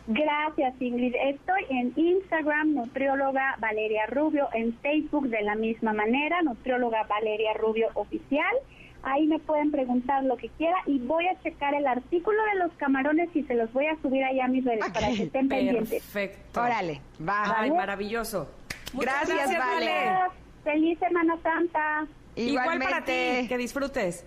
[0.09, 1.15] Gracias, Ingrid.
[1.17, 7.89] Estoy en Instagram, nutrióloga Valeria Rubio, en Facebook de la misma manera, nutrióloga Valeria Rubio
[7.95, 8.55] Oficial.
[9.03, 12.73] Ahí me pueden preguntar lo que quiera y voy a checar el artículo de los
[12.73, 16.03] camarones y se los voy a subir allá a mis redes para que estén pendientes.
[16.03, 16.61] Perfecto.
[16.61, 17.61] Órale, va.
[17.61, 18.49] Ay, maravilloso.
[18.93, 19.87] Muchas Gracias, Vale.
[19.87, 20.33] Gracias.
[20.65, 22.07] Feliz Semana Santa.
[22.35, 24.25] Igual para ti, que disfrutes.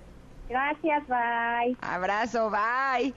[0.49, 1.77] Gracias, bye.
[1.81, 3.13] Abrazo, bye.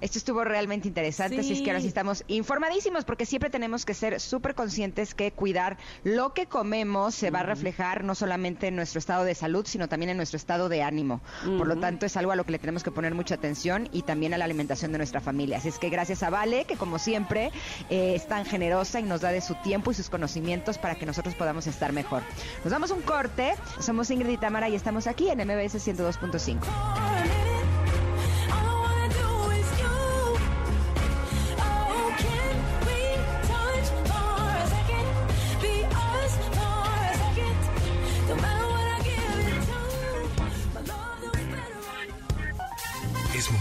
[0.00, 1.88] Esto estuvo realmente interesante, así es que ahora sí Sí.
[1.88, 7.30] estamos informadísimos porque siempre tenemos que ser súper conscientes que cuidar lo que comemos se
[7.30, 10.68] va a reflejar no solamente en nuestro estado de salud, sino también en nuestro estado
[10.68, 11.20] de ánimo.
[11.56, 14.02] Por lo tanto, es algo a lo que le tenemos que poner mucha atención y
[14.02, 15.58] también a la alimentación de nuestra familia.
[15.58, 17.50] Así es que gracias a Vale, que como siempre
[17.88, 21.06] eh, es tan generosa y nos da de su tiempo y sus conocimientos para que
[21.06, 22.22] nosotros podamos estar mejor.
[22.64, 27.55] Nos damos un corte, somos Ingrid y Tamara y estamos aquí en MBS 102.5.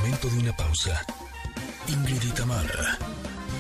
[0.06, 1.04] momento de una pausa.
[1.88, 3.00] Ingrid Tamara,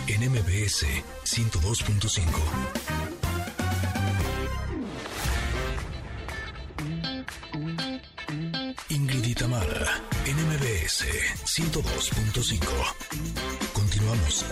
[0.05, 0.85] en MBS
[1.23, 2.21] 102.5.
[8.89, 11.05] Ingrid y Tamara, en MBS
[11.45, 12.59] 102.5.
[13.73, 14.45] Continuamos.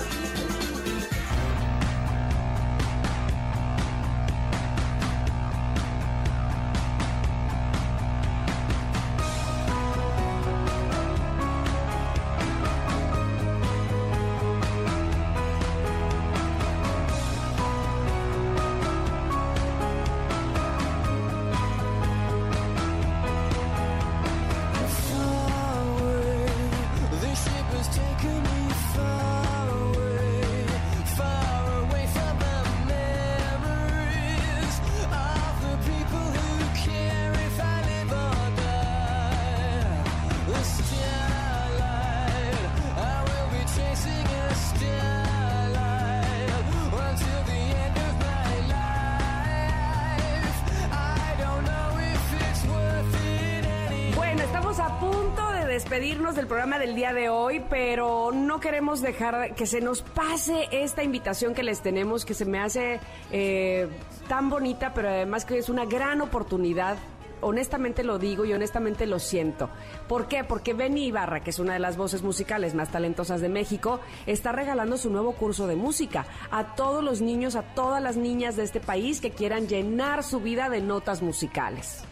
[55.94, 60.68] Despedirnos del programa del día de hoy, pero no queremos dejar que se nos pase
[60.72, 63.00] esta invitación que les tenemos, que se me hace
[63.32, 63.88] eh,
[64.28, 66.98] tan bonita, pero además que es una gran oportunidad.
[67.42, 69.70] Honestamente lo digo y honestamente lo siento.
[70.08, 70.44] ¿Por qué?
[70.44, 74.52] Porque Benny Ibarra, que es una de las voces musicales más talentosas de México, está
[74.52, 78.64] regalando su nuevo curso de música a todos los niños, a todas las niñas de
[78.64, 82.04] este país que quieran llenar su vida de notas musicales.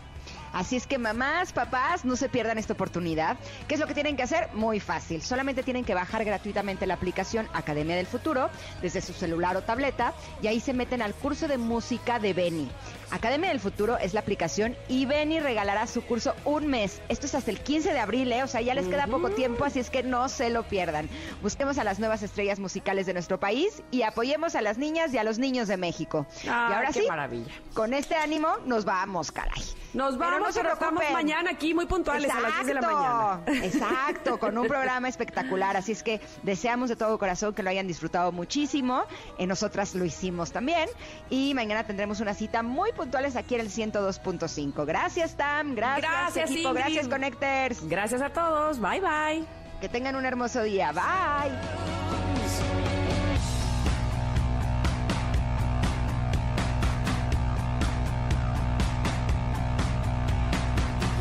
[0.53, 3.37] Así es que mamás, papás, no se pierdan esta oportunidad.
[3.67, 4.49] ¿Qué es lo que tienen que hacer?
[4.53, 5.21] Muy fácil.
[5.21, 8.49] Solamente tienen que bajar gratuitamente la aplicación Academia del Futuro
[8.81, 12.69] desde su celular o tableta y ahí se meten al curso de música de Beni.
[13.11, 17.01] Academia del Futuro es la aplicación y Beni regalará su curso un mes.
[17.09, 18.43] Esto es hasta el 15 de abril, ¿eh?
[18.43, 21.09] o sea, ya les queda poco tiempo, así es que no se lo pierdan.
[21.41, 25.17] Busquemos a las nuevas estrellas musicales de nuestro país y apoyemos a las niñas y
[25.17, 26.25] a los niños de México.
[26.43, 27.51] y Ay, ahora qué sí, maravilla.
[27.73, 29.61] con este ánimo nos vamos, caray.
[29.93, 31.13] Nos Pero vamos, no se pero estamos preocupen.
[31.27, 33.41] mañana aquí muy puntuales a las 10 de la mañana.
[33.65, 35.75] Exacto, con un programa espectacular.
[35.75, 39.03] Así es que deseamos de todo corazón que lo hayan disfrutado muchísimo.
[39.37, 40.87] Eh, nosotras lo hicimos también.
[41.29, 44.85] Y mañana tendremos una cita muy puntuales aquí en el 102.5.
[44.85, 45.73] Gracias, Tam.
[45.73, 46.69] Gracias, Gracias, equipo.
[46.69, 46.83] Ingrid.
[46.83, 47.89] Gracias, Connectors.
[47.89, 48.79] Gracias a todos.
[48.79, 49.43] Bye, bye.
[49.79, 50.91] Que tengan un hermoso día.
[50.91, 51.51] Bye.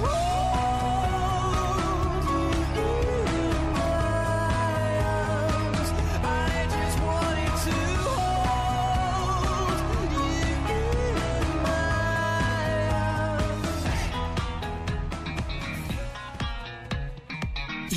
[0.02, 0.49] I